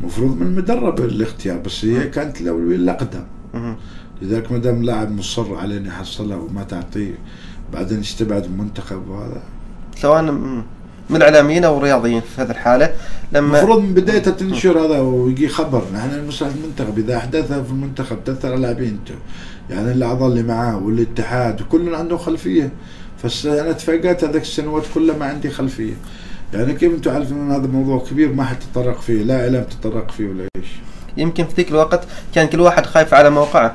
المفروض 0.00 0.36
من 0.36 0.46
المدرب 0.46 1.00
الاختيار 1.00 1.58
بس 1.58 1.84
هي 1.84 2.08
كانت 2.08 2.40
الأولوية 2.40 2.76
الأقدم. 2.76 3.24
مهم. 3.54 3.76
لذلك 4.22 4.52
ما 4.52 4.58
دام 4.58 4.82
لاعب 4.82 5.10
مصر 5.10 5.54
على 5.54 5.76
إنه 5.76 5.88
يحصلها 5.88 6.36
وما 6.36 6.62
تعطيه 6.62 7.14
بعدين 7.72 8.00
يستبعد 8.00 8.42
من 8.42 8.54
المنتخب 8.54 9.08
وهذا؟ 9.08 9.42
سواء 9.96 10.22
من 11.10 11.16
الاعلاميين 11.16 11.64
أو 11.64 11.78
الرياضيين 11.78 12.20
في 12.20 12.42
هذه 12.42 12.50
الحالة. 12.50 12.94
لما 13.32 13.58
المفروض 13.58 13.82
من 13.82 13.94
بدايته 13.94 14.30
تنشر 14.30 14.78
هذا 14.78 14.98
ويجي 15.00 15.48
خبر. 15.48 15.84
نحن 15.94 16.28
مصلحة 16.28 16.52
المنتخب 16.52 16.98
إذا 16.98 17.16
احداثها 17.16 17.62
في 17.62 17.70
المنتخب 17.70 18.24
تأثر 18.24 18.52
على 18.52 18.60
لاعبين. 18.60 18.98
يعني 19.70 19.92
الاعضاء 19.92 20.28
اللي 20.28 20.42
معاه 20.42 20.76
والاتحاد 20.76 21.60
وكل 21.60 21.94
عنده 21.94 22.16
خلفية. 22.16 22.72
بس 23.24 23.46
أنا 23.46 23.70
اتفاجات 23.70 24.24
هذاك 24.24 24.42
السنوات 24.42 24.84
كلها 24.94 25.16
ما 25.16 25.26
عندي 25.26 25.50
خلفية. 25.50 25.94
يعني 26.54 26.74
كيف 26.74 26.92
أنتم 26.92 27.10
عارفين 27.10 27.36
إن 27.36 27.50
هذا 27.50 27.66
موضوع 27.66 28.04
كبير 28.10 28.32
ما 28.32 28.44
حد 28.44 28.56
تطرق 28.72 29.00
فيه؟ 29.00 29.22
لا 29.22 29.44
إعلام 29.44 29.64
تطرق 29.64 30.10
فيه 30.10 30.28
ولا 30.28 30.48
إيش؟ 30.56 30.68
يمكن 31.16 31.44
في 31.44 31.54
ذيك 31.54 31.70
الوقت 31.70 32.04
كان 32.34 32.46
كل 32.46 32.60
واحد 32.60 32.86
خايف 32.86 33.14
على 33.14 33.30
موقعه. 33.30 33.74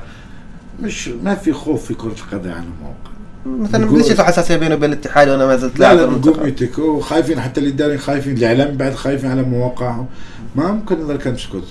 مش 0.81 1.07
ما 1.07 1.35
في 1.35 1.53
خوف 1.53 1.85
في 1.85 1.93
كرة 1.93 2.15
القدم 2.17 2.51
عن 2.51 2.63
الموقع 2.63 3.10
مثلا 3.45 3.97
ليش 3.97 4.11
في 4.11 4.23
حساسيه 4.23 4.55
بينه 4.55 4.75
وبين 4.75 4.93
الاتحاد 4.93 5.29
وأنا 5.29 5.45
ما 5.45 5.55
زلت 5.55 5.79
لا 5.79 5.79
لاعب 5.79 5.97
لا 5.97 6.03
المنتخب 6.03 6.47
يتكوا 6.47 7.01
خايفين 7.01 7.41
حتى 7.41 7.61
الاداريين 7.61 7.99
خايفين 7.99 8.37
الإعلام 8.37 8.77
بعد 8.77 8.93
خايفين 8.93 9.31
على 9.31 9.43
مواقعهم 9.43 10.07
ما 10.55 10.71
ممكن 10.71 11.01
نظل 11.01 11.15
كان 11.15 11.37
سكوت. 11.37 11.63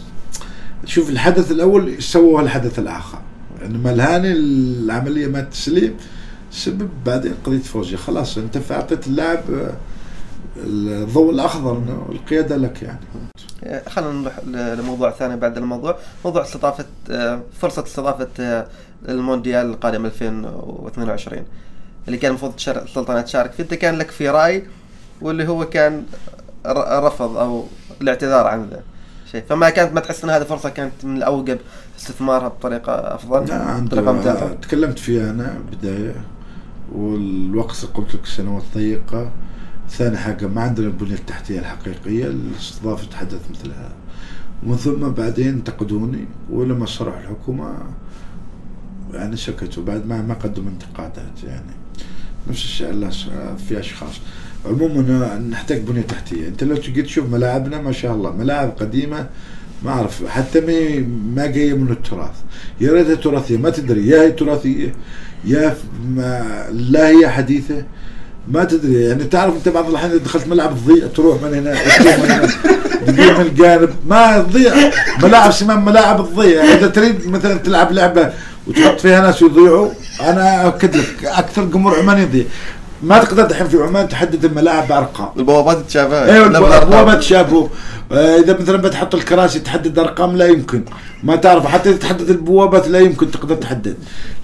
شوف 0.85 1.11
الحدث 1.11 1.51
الأول 1.51 2.03
سووا 2.03 2.41
الحدث 2.41 2.79
الآخر. 2.79 3.19
انما 3.65 3.91
الهاني 3.91 4.33
العملية 4.33 5.27
ما 5.27 5.41
تسليم 5.41 5.95
سبب 6.51 6.89
بعدين 7.07 7.35
قضية 7.45 7.59
فوزي 7.59 7.97
خلاص 7.97 8.39
أنت 8.39 8.59
أعطيت 8.71 9.07
اللاعب 9.07 9.39
آه، 9.51 9.73
الضوء 10.57 11.31
الأخضر 11.31 11.83
القيادة 12.13 12.57
لك 12.57 12.83
يعني. 12.83 13.01
خلينا 13.89 14.13
نروح 14.13 14.39
لموضوع 14.79 15.11
ثاني 15.11 15.37
بعد 15.37 15.57
الموضوع. 15.57 15.97
موضوع 16.25 16.43
استضافة 16.43 16.85
آه، 17.11 17.41
فرصة 17.61 17.83
استضافة 17.83 18.29
آه، 18.41 18.67
المونديال 19.09 19.67
القادم 19.67 20.07
2022 20.07 21.43
اللي 22.07 22.19
كان 22.19 22.31
المفروض 22.31 22.53
السلطنه 22.69 23.21
تشارك 23.21 23.53
فيه 23.53 23.63
أنت 23.63 23.75
كان 23.75 23.95
لك 23.95 24.11
في 24.11 24.29
رأي 24.29 24.65
واللي 25.21 25.49
هو 25.49 25.69
كان 25.69 26.05
رفض 26.67 27.37
أو 27.37 27.67
الاعتذار 28.01 28.47
عن 28.47 28.69
ذا. 28.71 28.83
شيء. 29.33 29.43
فما 29.49 29.71
كانت 29.71 29.93
ما 29.93 30.01
تحس 30.01 30.25
إن 30.25 30.31
هذه 30.31 30.43
فرصة 30.43 30.69
كانت 30.69 31.05
من 31.05 31.17
الأوجب 31.17 31.59
استثمارها 31.99 32.49
بطريقة 32.49 32.93
أفضل؟ 33.15 33.53
عندي 33.53 33.87
بطريقة 33.87 34.13
ممتازة. 34.13 34.55
تكلمت 34.55 34.99
فيها 34.99 35.31
أنا 35.31 35.59
بداية 35.73 36.15
والوقت 36.93 37.85
قلت 37.95 38.15
لك 38.15 38.27
سنوات 38.27 38.63
ضيقه 38.75 39.31
ثاني 39.91 40.17
حاجة 40.17 40.47
ما 40.47 40.61
عندنا 40.61 40.87
البنية 40.87 41.15
التحتية 41.15 41.59
الحقيقية 41.59 42.27
لاستضافه 42.27 43.17
حدث 43.17 43.51
مثل 43.51 43.71
هذا 43.73 43.93
ومن 44.67 44.77
ثم 44.77 45.09
بعدين 45.09 45.49
انتقدوني 45.49 46.25
ولما 46.51 46.87
صرح 46.87 47.19
الحكومة 47.19 47.75
يعني 49.15 49.37
سكتوا 49.37 49.83
بعد 49.83 50.07
ما 50.07 50.23
ما 50.23 50.35
قدموا 50.35 50.71
انتقادات 50.71 51.45
يعني. 51.47 51.73
نفس 52.51 52.65
الشيء 52.65 53.11
في 53.69 53.81
أشخاص. 53.81 54.21
عموما 54.67 55.39
نحتاج 55.51 55.81
بنية 55.81 56.03
تحتية. 56.03 56.49
أنت 56.49 56.65
لو 56.65 56.77
تجي 56.77 57.03
تشوف 57.03 57.29
ملاعبنا 57.29 57.81
ما 57.81 57.93
شاء 57.93 58.15
الله 58.15 58.33
ملاعب 58.33 58.71
قديمة 58.81 59.27
ما 59.85 59.91
أعرف 59.91 60.27
حتى 60.29 60.61
ما 60.61 61.07
ما 61.35 61.47
جاية 61.47 61.75
من 61.75 61.91
التراث. 61.91 62.35
يا 62.81 62.93
ريتها 62.93 63.15
تراثية 63.15 63.57
ما 63.57 63.71
تدري. 63.71 64.09
يا 64.09 64.23
هي 64.23 64.33
تراثية 64.33 64.95
يا 65.45 65.77
ما 66.17 66.67
لا 66.73 67.09
هي 67.09 67.29
حديثة 67.29 67.85
ما 68.49 68.65
تدري. 68.65 69.03
يعني 69.03 69.25
تعرف 69.25 69.55
أنت 69.57 69.69
بعض 69.69 69.89
الأحيان 69.89 70.11
إذا 70.11 70.19
دخلت 70.19 70.49
ملعب 70.49 70.77
تضيع 70.77 71.07
تروح 71.07 71.43
من 71.43 71.55
هنا 71.55 71.75
تروح 71.99 72.19
من 72.19 72.31
هنا 72.31 72.49
تضيع 73.07 73.39
من 73.39 73.47
الجانب. 73.47 73.91
ما 74.07 74.43
تضيع. 74.43 74.75
ملاعب 75.23 75.51
سمان 75.51 75.85
ملاعب 75.85 76.27
تضيع. 76.33 76.65
إذا 76.65 76.89
تريد 76.89 77.27
مثلا 77.27 77.55
تلعب 77.55 77.93
لعبة 77.93 78.33
وتحط 78.67 79.01
فيها 79.01 79.21
ناس 79.21 79.43
يضيعوا. 79.43 79.91
أنا 80.21 80.69
اكد 80.69 80.97
لك 80.97 81.25
أكثر 81.25 81.65
جمهور 81.65 81.99
عمان 81.99 82.19
يضيع. 82.19 82.45
ما 83.03 83.19
تقدر 83.19 83.47
الحين 83.47 83.69
في 83.69 83.77
عمان 83.77 84.09
تحدد 84.09 84.45
الملاعب 84.45 84.89
بأرقام. 84.89 85.29
البوابات 85.37 85.79
تشابه. 85.89 86.25
أيوه 86.25 86.47
الابواب 86.47 87.21
تشابهوا 87.21 87.69
إذا 88.13 88.59
مثلا 88.61 88.77
بتحط 88.77 89.15
الكراسي 89.15 89.61
تحدد 89.61 89.99
أرقام 89.99 90.37
لا 90.37 90.47
يمكن. 90.47 90.85
ما 91.23 91.37
تعرف 91.37 91.67
حتى 91.67 91.91
إذا 91.91 91.99
تحدد 91.99 92.31
البوابات 92.31 92.89
لا 92.89 92.99
يمكن 92.99 93.31
تقدر 93.31 93.55
تحدد. 93.55 93.97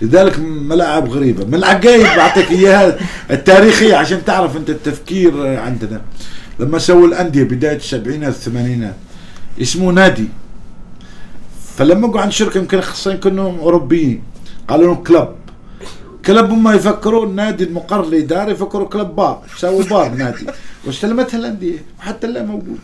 لذلك 0.02 0.38
ملاعب 0.38 1.08
غريبة. 1.08 1.44
من 1.44 1.54
العقايد 1.54 2.02
بعطيك 2.02 2.50
إياها 2.50 2.96
التاريخية 3.30 3.94
عشان 3.94 4.24
تعرف 4.24 4.56
أنت 4.56 4.70
التفكير 4.70 5.58
عندنا. 5.58 6.00
لما 6.60 6.78
سووا 6.78 7.06
الأندية 7.06 7.42
بداية 7.42 7.76
السبعينات 7.76 8.32
الثمانينات 8.32 8.94
اسمه 9.62 9.90
نادي. 9.90 10.28
فلما 11.76 12.06
قعدوا 12.06 12.20
عند 12.20 12.32
شركة 12.32 12.58
يمكن 12.58 12.78
اخصائيين 12.78 13.20
كانوا 13.20 13.58
أوروبيين 13.58 14.22
قالوا 14.68 14.86
لهم 14.86 15.04
كلب. 15.04 15.28
كلب 16.26 16.50
هم 16.50 16.68
يفكروا 16.68 17.26
النادي 17.26 17.64
المقر 17.64 18.00
الاداري 18.00 18.52
يفكروا 18.52 18.88
كلب 18.88 19.16
بار 19.16 19.42
سووا 19.56 19.84
بار 19.84 20.08
نادي. 20.08 20.46
واستلمتها 20.84 21.38
الأندية 21.38 21.78
وحتى 21.98 22.26
الآن 22.26 22.46
موجودة. 22.46 22.80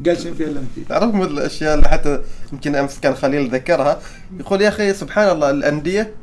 جالسين 0.00 0.34
فيها 0.34 0.46
الأندية. 0.46 0.82
تعرف 0.88 1.14
من 1.14 1.22
الأشياء 1.22 1.74
اللي 1.74 1.88
حتى 1.88 2.18
يمكن 2.52 2.74
أمس 2.74 3.00
كان 3.00 3.14
خليل 3.14 3.50
ذكرها 3.50 3.98
يقول 4.40 4.62
يا 4.62 4.68
أخي 4.68 4.94
سبحان 4.94 5.30
الله 5.30 5.50
الأندية 5.50 6.14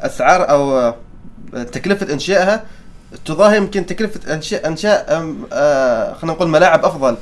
أسعار 0.00 0.50
أو 0.50 0.94
تكلفة 1.72 2.12
أنشائها 2.12 2.64
تضاهي 3.24 3.56
يمكن 3.56 3.86
تكلفة 3.86 4.34
انشاء 4.34 4.68
أنشاء 4.68 5.06
آه، 5.52 6.12
خلينا 6.12 6.36
نقول 6.36 6.48
ملاعب 6.48 6.84
أفضل. 6.84 7.16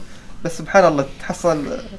بس 0.46 0.58
سبحان 0.58 0.84
الله 0.84 1.04
تحصل 1.20 1.58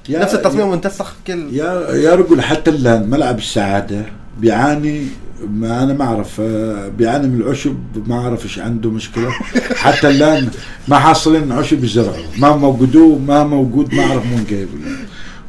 نفس 0.09 0.33
التصميم 0.33 0.71
منتسخ 0.71 1.13
كل 1.27 1.47
يا 1.51 1.91
يا 1.95 2.15
رجل 2.15 2.41
حتى 2.41 2.71
الان 2.71 3.09
ملعب 3.09 3.37
السعادة 3.37 4.05
بيعاني 4.39 5.07
ما 5.49 5.83
أنا 5.83 5.93
ما 5.93 6.05
أعرف 6.05 6.41
آه، 6.41 6.87
بيعاني 6.87 7.27
من 7.27 7.41
العشب 7.41 7.77
ما 8.07 8.19
أعرف 8.19 8.43
إيش 8.43 8.59
عنده 8.59 8.89
مشكلة. 8.89 9.31
حتى 9.83 10.09
الآن 10.09 10.49
ما 10.87 10.99
حاصلين 10.99 11.51
عشب 11.51 11.83
يزرعوا 11.83 12.25
ما 12.37 12.55
موجودوه 12.55 13.19
ما 13.19 13.43
موجود 13.43 13.93
ما 13.93 14.03
أعرف 14.03 14.25
من 14.25 14.45
جايبه 14.49 14.71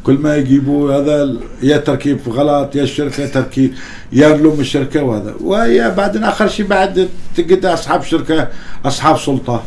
كل 0.05 0.15
ما 0.15 0.37
يجيبوا 0.37 0.93
هذا 0.93 1.37
يا 1.63 1.77
تركيب 1.77 2.19
غلط 2.29 2.77
يا 2.77 2.83
الشركة 2.83 3.27
تركيب 3.27 3.75
يا 4.13 4.29
نلوم 4.29 4.61
الشركة 4.61 5.03
وهذا. 5.03 5.35
ويا 5.41 5.89
بعدين 5.89 6.25
آخر 6.25 6.49
شيء 6.49 6.67
بعد 6.67 7.09
تجد 7.37 7.67
أصحاب 7.67 8.03
شركة 8.03 8.49
أصحاب 8.85 9.19
سلطة. 9.19 9.63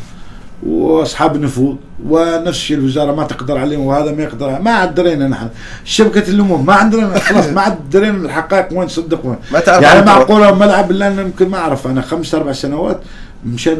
واصحاب 0.63 1.37
نفوذ 1.37 1.75
ونفس 2.07 2.57
الشيء 2.57 2.77
الوزارة 2.77 3.11
ما 3.15 3.23
تقدر 3.23 3.57
عليهم 3.57 3.85
وهذا 3.85 4.11
ما 4.11 4.23
يقدر 4.23 4.61
ما 4.61 4.71
عاد 4.71 4.95
درينا 4.95 5.27
نحن. 5.27 5.49
شبكة 5.85 6.29
الامم 6.29 6.65
ما 6.65 6.73
عندنا 6.73 7.19
خلاص 7.19 7.47
ما 7.47 7.61
عاد 7.61 7.89
درينا 7.89 8.17
الحقائق 8.17 8.67
وين 8.79 8.87
صدق 8.87 9.25
وين. 9.25 9.37
ما 9.51 9.59
تعرف 9.59 9.83
يعني. 9.83 10.05
معقولة 10.05 10.55
ملعب 10.55 10.91
أنا 10.91 11.21
يمكن 11.21 11.49
ما 11.49 11.57
أعرف 11.57 11.87
أنا 11.87 12.01
خمس 12.01 12.35
أربع 12.35 12.51
سنوات 12.51 12.99
مشان 13.45 13.77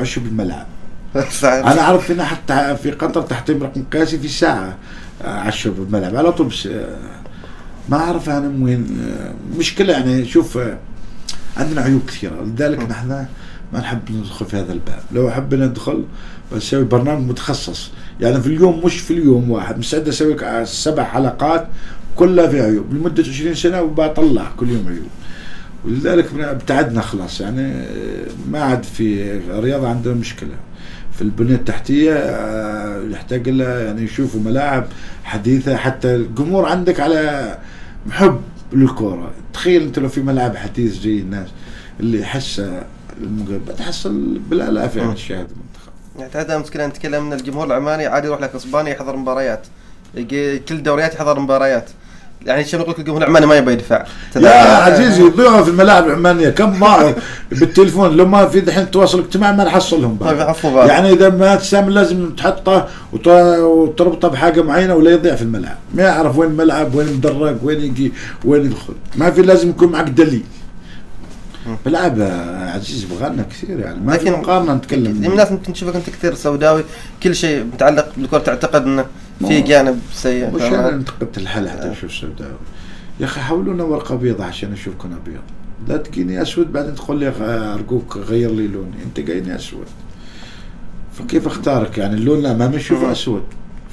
عشب 0.00 0.26
الملعب. 0.26 0.66
أنا 1.44 1.80
أعرف 1.80 2.10
هنا 2.10 2.24
حتى 2.24 2.76
في 2.82 2.90
قطر 2.90 3.22
تحتيم 3.22 3.62
رقم 3.62 3.84
قياسي 3.92 4.18
في 4.18 4.28
ساعه 4.28 4.76
آه، 5.24 5.28
عشب 5.28 5.74
الملعب. 5.78 6.16
على 6.16 6.32
طول 6.32 6.46
بس 6.46 6.66
آه، 6.66 6.96
ما 7.88 7.96
أعرف 7.96 8.30
أنا 8.30 8.64
وين 8.64 8.98
آه، 9.00 9.58
مشكلة 9.58 9.92
يعني 9.92 10.26
شوف 10.26 10.58
عندنا 11.56 11.80
عيوب 11.80 12.02
كثيرة. 12.06 12.42
لذلك 12.42 12.90
نحن 12.90 13.26
ما 13.72 13.80
نحب 13.80 13.98
ندخل 14.10 14.46
في 14.46 14.56
هذا 14.56 14.72
الباب. 14.72 15.02
لو 15.12 15.30
حبينا 15.30 15.66
ندخل 15.66 16.04
نسوي 16.56 16.84
برنامج 16.84 17.28
متخصص. 17.28 17.90
يعني 18.20 18.40
في 18.40 18.46
اليوم 18.46 18.84
مش 18.84 19.00
في 19.00 19.10
اليوم 19.12 19.50
واحد 19.50 19.78
مستعد 19.78 20.08
أسوي 20.08 20.66
سبع 20.66 21.04
حلقات 21.04 21.66
كلها 22.16 22.46
في 22.46 22.60
عيوب. 22.60 22.94
لمدة 22.94 23.22
20 23.22 23.54
سنة 23.54 23.82
وبطلع 23.82 24.50
كل 24.56 24.70
يوم 24.70 24.88
عيوب. 24.88 25.08
ولذلك 25.84 26.26
ابتعدنا 26.40 27.00
خلاص. 27.00 27.40
يعني 27.40 27.72
آه، 27.72 28.26
ما 28.50 28.62
عاد 28.62 28.82
في 28.82 29.32
الرياضة 29.32 29.88
عندنا 29.88 30.14
مشكلة. 30.14 30.54
في 31.12 31.22
البنية 31.22 31.54
التحتية 31.54 32.12
آه، 32.12 33.02
يحتاج 33.10 33.48
لها 33.48 33.80
يعني 33.80 34.02
يشوفوا 34.02 34.40
ملاعب 34.40 34.86
حديثة. 35.24 35.76
حتى 35.76 36.14
الجمهور 36.14 36.66
عندك 36.66 37.00
على 37.00 37.58
محب 38.06 38.40
للكورة. 38.72 39.30
تخيل 39.52 39.82
أنت 39.82 39.98
لو 39.98 40.08
في 40.08 40.20
ملعب 40.20 40.56
حديث 40.56 41.00
زي 41.00 41.18
الناس 41.18 41.48
اللي 42.00 42.24
حسه 42.24 42.82
المقابل. 43.22 43.58
بتحصل 43.72 44.38
بالالاف 44.50 44.96
يعني 44.96 45.08
مم. 45.08 45.14
تشاهد 45.14 45.38
المنتخب. 45.50 45.92
يعني 46.18 46.30
هذا 46.34 46.58
مشكلة 46.58 46.86
نتكلم 46.86 47.24
من 47.26 47.32
الجمهور 47.32 47.66
العماني 47.66 48.06
عادي 48.06 48.26
يروح 48.26 48.40
لك 48.40 48.54
إسبانيا 48.54 48.92
يحضر 48.92 49.16
مباريات. 49.16 49.66
يجي 50.14 50.58
كل 50.58 50.82
دوريات 50.82 51.14
يحضر 51.14 51.40
مباريات. 51.40 51.90
يعني 52.46 52.64
شو 52.64 52.78
نقول 52.78 52.90
لك 52.90 52.98
الجمهور 52.98 53.22
العماني 53.22 53.46
ما 53.46 53.54
يبغى 53.56 53.72
يدفع؟ 53.72 54.04
يا 54.36 54.50
عزيزي 54.76 55.22
يضيعوا 55.24 55.62
في 55.62 55.70
الملاعب 55.70 56.06
العمانية. 56.06 56.48
كم 56.50 56.78
ضاعوا 56.80 57.12
بالتليفون 57.60 58.16
لو 58.16 58.26
ما 58.26 58.46
في 58.48 58.60
دحين 58.60 58.90
تواصل 58.90 59.18
اجتماعي 59.18 59.56
ما 59.56 59.64
نحصلهم 59.64 60.16
بعد. 60.16 60.36
يعني 60.88 61.12
إذا 61.12 61.28
ما 61.30 61.54
تسامل 61.56 61.94
لازم 61.94 62.30
تحطه 62.30 62.88
وت- 63.12 63.28
وتربطه 63.58 64.28
بحاجة 64.28 64.62
معينة 64.62 64.94
ولا 64.94 65.10
يضيع 65.10 65.34
في 65.34 65.42
الملعب. 65.42 65.76
ما 65.94 66.02
يعرف 66.02 66.38
وين 66.38 66.50
الملعب 66.50 66.94
وين 66.94 67.12
مدرج 67.12 67.56
وين 67.62 67.80
يجي 67.80 68.12
وين 68.44 68.64
يدخل 68.64 68.94
ما 69.16 69.30
في 69.30 69.42
لازم 69.42 69.68
يكون 69.70 69.92
معك 69.92 70.08
دليل. 70.08 70.42
ملعب 71.86 72.18
يا 72.18 72.70
عزيز 72.74 73.04
بغالنا 73.04 73.42
كثير 73.42 73.80
يعني. 73.80 74.00
ما 74.00 74.12
لكن 74.12 74.32
مقارنة 74.32 74.74
نتكلم. 74.74 75.16
من 75.16 75.24
الناس 75.24 75.52
ممكن 75.52 75.72
تشوفك 75.72 75.96
أنت 75.96 76.10
كثير 76.10 76.34
سوداوي 76.34 76.84
كل 77.22 77.34
شيء 77.34 77.64
متعلق 77.64 78.12
بالكرة 78.16 78.38
تعتقد 78.38 78.82
إنه 78.82 79.06
في 79.38 79.60
جانب 79.60 80.00
سيء. 80.12 80.50
مش؟ 80.50 80.62
أنا 80.62 80.88
انتقدت 80.88 81.38
الحل 81.38 81.68
حتى 81.68 81.92
أشوف 81.92 82.12
سوداوي. 82.12 82.58
يا 83.20 83.24
أخي 83.24 83.40
حولونا 83.40 83.84
ورقة 83.84 84.14
بيضاء 84.14 84.46
عشان 84.46 84.72
اشوفكم 84.72 85.12
أبيض. 85.12 85.40
لا 85.88 85.96
تجيني 85.96 86.42
أسود 86.42 86.72
بعدين 86.72 86.94
تقول 86.94 87.20
لي 87.20 87.32
أرجوك 87.74 88.16
غير 88.16 88.50
لي 88.50 88.66
لوني 88.66 89.02
أنت 89.06 89.20
جايني 89.20 89.56
أسود. 89.56 89.86
فكيف 91.12 91.46
أختارك؟ 91.46 91.98
يعني 91.98 92.14
اللون 92.14 92.38
الامامي 92.38 92.76
اشوفه 92.76 93.04
مم. 93.04 93.10
أسود. 93.10 93.42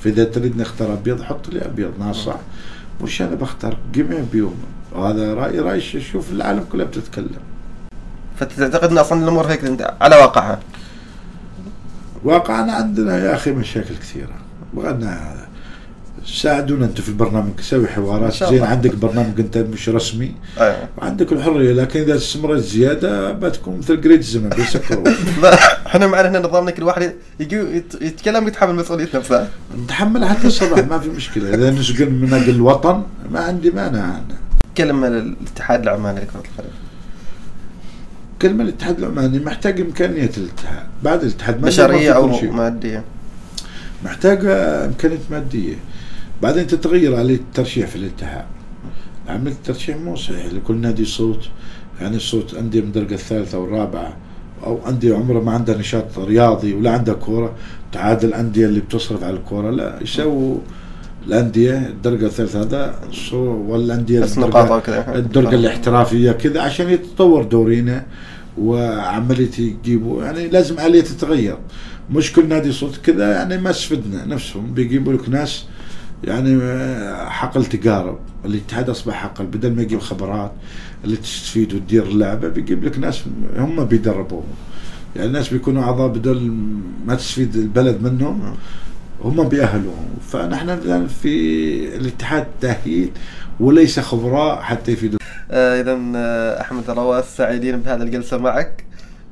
فإذا 0.04 0.24
تريدني 0.24 0.62
اختار 0.62 0.94
أبيض 0.94 1.22
حط 1.22 1.50
لي 1.50 1.66
أبيض 1.66 1.92
ناصع 2.00 2.36
مش 3.04 3.22
أنا 3.22 3.36
بختار؟ 3.36 3.78
جميع 3.94 4.20
بيوم. 4.34 4.56
وهذا 4.96 5.34
رايي 5.34 5.60
رايي 5.60 5.82
شوف 5.82 6.32
العالم 6.32 6.66
كلها 6.72 6.86
بتتكلم. 6.86 7.40
فتعتقد 8.40 8.92
إن 8.92 8.98
أصلا 8.98 9.24
الأمور 9.24 9.46
هيك 9.46 9.66
انت 9.66 9.94
على 10.02 10.16
واقعها. 10.16 10.60
واقعنا 12.24 12.74
عندنا 12.74 13.18
يا 13.26 13.36
أخي 13.36 13.52
مشاكل 13.52 13.96
كثيرة. 13.96 14.34
بغينا 14.74 15.38
ساعدونا 16.26 16.86
أنتم 16.86 17.04
في 17.04 17.10
البرنامج 17.10 17.60
سوي 17.62 17.88
حوارات 17.88 18.44
زين. 18.44 18.64
عندك 18.64 18.96
برنامج 18.96 19.40
أنت 19.40 19.58
مش 19.58 19.90
رسمي. 19.90 20.32
أيوه. 20.60 20.88
وعندك 20.98 21.32
الحرية 21.32 21.74
لكن 21.74 22.00
إذا 22.02 22.16
استمرت 22.16 22.60
زيادة 22.60 23.32
بتكون 23.32 23.78
مثل 23.78 24.02
قريد 24.02 24.20
الزمن 24.20 24.50
بيسكروا 24.50 25.04
إحنا 25.88 26.08
معنا 26.08 26.30
هنا 26.30 26.40
نظامنا 26.40 26.72
كل 26.72 26.84
واحد 26.84 27.14
يجي 27.40 27.56
يت- 27.56 28.02
يتكلم 28.02 28.48
يتحمل 28.48 28.76
مسؤولية 28.76 29.10
نفسه. 29.16 29.50
نتحمل 29.84 30.26
حتى 30.26 30.48
الصباح 30.48 30.88
ما 30.88 31.00
في 31.00 31.10
مشكلة. 31.10 31.50
إذا 31.56 31.72
نسجن 31.72 32.12
من 32.12 32.34
أجل 32.34 32.50
الوطن 32.56 33.04
ما 33.32 33.40
عندي 33.40 33.70
مانع. 33.72 34.00
أنا 34.00 34.22
كلمه 34.78 35.08
للاتحاد 35.10 35.82
العماني 35.82 36.20
لكرة 36.20 36.40
القدم. 36.40 36.70
كلمة 38.42 38.64
الاتحاد 38.64 39.00
العماني 39.00 39.40
محتاج 39.40 39.82
إمكانية 39.82 40.30
الاتحاد 40.38 40.86
بعد 41.04 41.22
الاتحاد 41.22 41.62
ما 41.62 41.68
بشرية 41.68 41.98
يقدر 41.98 42.22
في 42.22 42.28
كل 42.28 42.34
أو 42.34 42.40
شيء. 42.40 42.52
مادية؟ 42.52 43.04
محتاجة 44.06 44.86
إمكانية 44.86 45.18
مادية. 45.32 45.76
بعدين 46.42 46.68
تتغير 46.68 47.22
آلية 47.22 47.36
الترشيح 47.36 47.90
في 47.90 47.96
الاتحاد. 47.96 48.46
عملية 49.30 49.52
الترشيح 49.52 49.98
مو 49.98 50.16
صحيح 50.16 50.46
لكل 50.46 50.76
نادي 50.76 51.06
صوت 51.06 51.50
يعني 52.02 52.20
صوت 52.20 52.54
أندية 52.54 52.82
من 52.82 52.88
الدرجة 52.88 53.14
الثالثة 53.14 53.60
والرابعة 53.60 54.18
أو 54.64 54.80
أندية 54.90 55.16
عمرها 55.16 55.42
ما 55.42 55.52
عندها 55.52 55.78
نشاط 55.78 56.20
رياضي 56.20 56.74
ولا 56.74 56.92
عندها 56.92 57.14
كورة 57.14 57.54
تعادل 57.92 58.28
الأندية 58.28 58.66
اللي 58.66 58.80
بتصرف 58.80 59.24
على 59.24 59.38
الكورة. 59.38 59.72
لا 59.72 60.00
يسووا 60.02 60.58
الأندية 61.28 61.88
الدرجة 61.88 62.26
الثالثة 62.26 62.62
هذا 62.62 63.00
بس 64.20 64.34
الدرجة- 64.34 64.38
نقاط 64.38 64.72
أو 64.72 66.34
كذا 66.34 66.62
عشان 66.62 66.90
يتطور 66.90 67.44
دورينا 67.44 68.06
وعملية 68.58 69.52
يجيبوا 69.60 70.24
يعني 70.24 70.48
لازم 70.48 70.80
آلية 70.80 71.02
تتغير. 71.02 71.58
مش 72.12 72.34
كل 72.34 72.48
نادي 72.50 72.72
صوت 72.72 72.98
كذا 72.98 73.32
يعني 73.32 73.58
ما 73.58 73.70
استفدنا 73.70 74.26
نفسهم. 74.26 74.74
بيجيبوا 74.74 75.14
لك 75.14 75.30
ناس 75.30 75.66
يعني 76.24 76.60
حقل 77.30 77.66
تقارب 77.66 78.20
الاتحاد 78.46 78.90
أصبح 78.90 79.14
حقل 79.14 79.46
بدل 79.46 79.74
ما 79.76 79.82
يجيب 79.82 80.00
خبرات 80.00 80.52
اللي 81.04 81.16
تستفيد 81.16 81.74
وتدير 81.74 82.04
اللعبه 82.04 82.48
بيجيب 82.48 82.84
لك 82.84 83.00
ناس 83.00 83.22
هم 83.58 83.86
بيدربوهم. 83.86 84.44
يعني 85.16 85.28
الناس 85.28 85.50
بيكونوا 85.50 85.84
أعضاء 85.84 86.08
بدل 86.08 86.52
ما 87.08 87.16
تستفيد 87.16 87.56
البلد 87.56 88.02
منهم 88.02 88.56
هم 89.24 89.50
بيأهلوهم. 89.50 90.08
فنحن 90.22 90.70
الآن 90.70 91.08
في 91.08 91.98
الاتحاد 91.98 92.48
تأهيل 92.62 93.12
وليس 93.60 94.00
خبراء 94.00 94.62
حتى 94.62 94.92
يفيدوا 94.92 95.20
آه 95.52 95.82
اذا 95.82 96.00
آه 96.16 96.62
أحمد 96.62 96.90
رواس 96.90 97.38
سعيدين 97.38 97.78
بهذا 97.78 98.04
الجلسة 98.04 98.38
معك. 98.38 98.84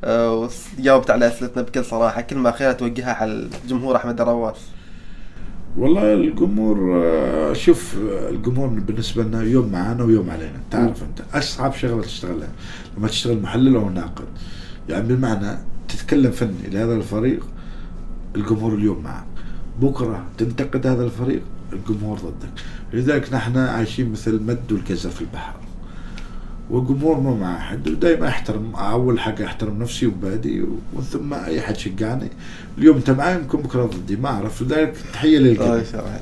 آه 0.03 0.49
وجاوبت 0.79 1.11
على 1.11 1.27
أسئلتنا 1.27 1.63
بكل 1.63 1.85
صراحة. 1.85 2.21
كلمه 2.21 2.49
اخيره 2.49 2.71
توجهها 2.71 3.13
على 3.13 3.47
الجمهور 3.63 3.95
أحمد 3.95 4.21
رواس 4.21 4.55
والله 5.77 6.13
الجمهور 6.13 7.03
آه، 7.03 7.53
شوف 7.53 7.95
الجمهور 8.29 8.67
بالنسبة 8.67 9.23
لنا 9.23 9.43
يوم 9.43 9.71
معانا 9.71 10.03
ويوم 10.03 10.29
علينا. 10.29 10.59
تعرف 10.71 11.03
أنت 11.03 11.21
أصعب 11.33 11.73
شغلة 11.73 12.01
تشتغلها 12.01 12.49
لما 12.97 13.07
تشتغل 13.07 13.41
محلل 13.41 13.75
أو 13.75 13.89
ناقد. 13.89 14.25
يعني 14.89 15.15
بمعنى 15.15 15.57
تتكلم 15.87 16.31
فني 16.31 16.69
لهذا 16.71 16.93
الفريق 16.93 17.47
الجمهور 18.35 18.73
اليوم 18.75 19.03
معك 19.03 19.34
بكرة 19.81 20.25
تنتقد 20.37 20.87
هذا 20.87 21.03
الفريق؟ 21.03 21.41
الجمهور 21.73 22.17
ضدك. 22.17 22.63
لذلك 22.93 23.33
نحن 23.33 23.57
عايشين 23.57 24.11
مثل 24.11 24.31
المد 24.31 24.71
والجزر 24.71 25.09
في 25.09 25.21
البحر. 25.21 25.53
والجمهور 26.69 27.19
مو 27.19 27.35
مع 27.37 27.57
أحد 27.57 27.87
ودائما 27.87 28.27
احترم 28.27 28.75
أول 28.75 29.19
حاجة 29.19 29.45
احترم 29.45 29.83
نفسي 29.83 30.07
وبادي 30.07 30.65
وثم 30.93 31.33
أي 31.33 31.61
حد 31.61 31.77
شجعني. 31.77 32.29
اليوم 32.77 32.95
أنت 32.95 33.09
معي 33.09 33.35
يمكن 33.35 33.57
بكرة 33.57 33.83
ضدي. 33.83 34.15
ما 34.15 34.29
أعرف 34.29 34.61
لذلك 34.61 34.97
تحية 35.13 35.53
شرحت. 35.83 36.21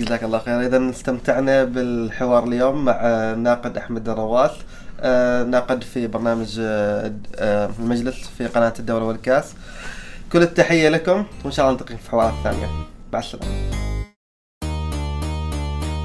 جزاك 0.00 0.24
الله 0.24 0.38
خير 0.38 0.60
اذا 0.60 0.90
استمتعنا 0.90 1.64
بالحوار 1.64 2.44
اليوم 2.44 2.84
مع 2.84 2.92
الناقد 3.02 3.76
أحمد 3.76 4.08
الرواس 4.08 4.50
آه، 5.00 5.44
ناقد 5.44 5.82
في 5.82 6.06
برنامج 6.06 6.56
آه، 6.60 7.12
آه، 7.36 7.70
المجلس 7.78 8.30
في 8.38 8.46
قناة 8.46 8.72
الدولة 8.78 9.04
والكاس. 9.04 9.52
كل 10.34 10.42
التحية 10.42 10.88
لكم 10.88 11.26
وإن 11.44 11.52
شاء 11.52 11.66
الله 11.66 11.78
نلتقي 11.78 11.96
في 11.96 12.10
حوارات 12.10 12.34
ثانية. 12.44 12.68
مع 13.12 13.18
السلامة. 13.18 13.70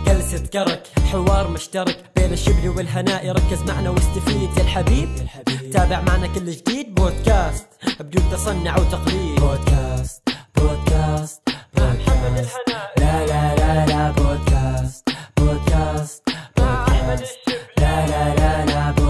جلسة 0.06 0.48
كرك 0.48 0.88
حوار 1.12 1.48
مشترك 1.48 2.12
بين 2.16 2.34
الشبل 2.34 2.70
والهناء. 2.70 3.30
ركز 3.30 3.62
معنا 3.68 3.90
واستفيد 3.90 4.58
يا 4.58 4.62
الحبيب, 4.62 5.10
الحبيب. 5.22 5.72
تابع 5.72 6.02
معنا 6.02 6.28
كل 6.28 6.52
جديد. 6.52 6.96
بودكاست 6.96 7.68
بدون 8.00 8.24
تصنع 8.32 8.78
وتقليد. 8.78 9.40
بودكاست 9.40 10.30
بودكاست 10.56 11.42
بودكاست. 11.74 12.58
لا 12.98 13.26
لا 13.26 13.56
لا 13.56 13.86
لا 13.86 14.12
بودكاست 14.12 15.10
بودكاست 15.38 16.30
بودكاست. 16.58 17.40
لا 17.78 18.08
لا 18.08 18.36
لا 18.36 18.66
لا 18.66 18.92
بودكاست. 18.92 19.09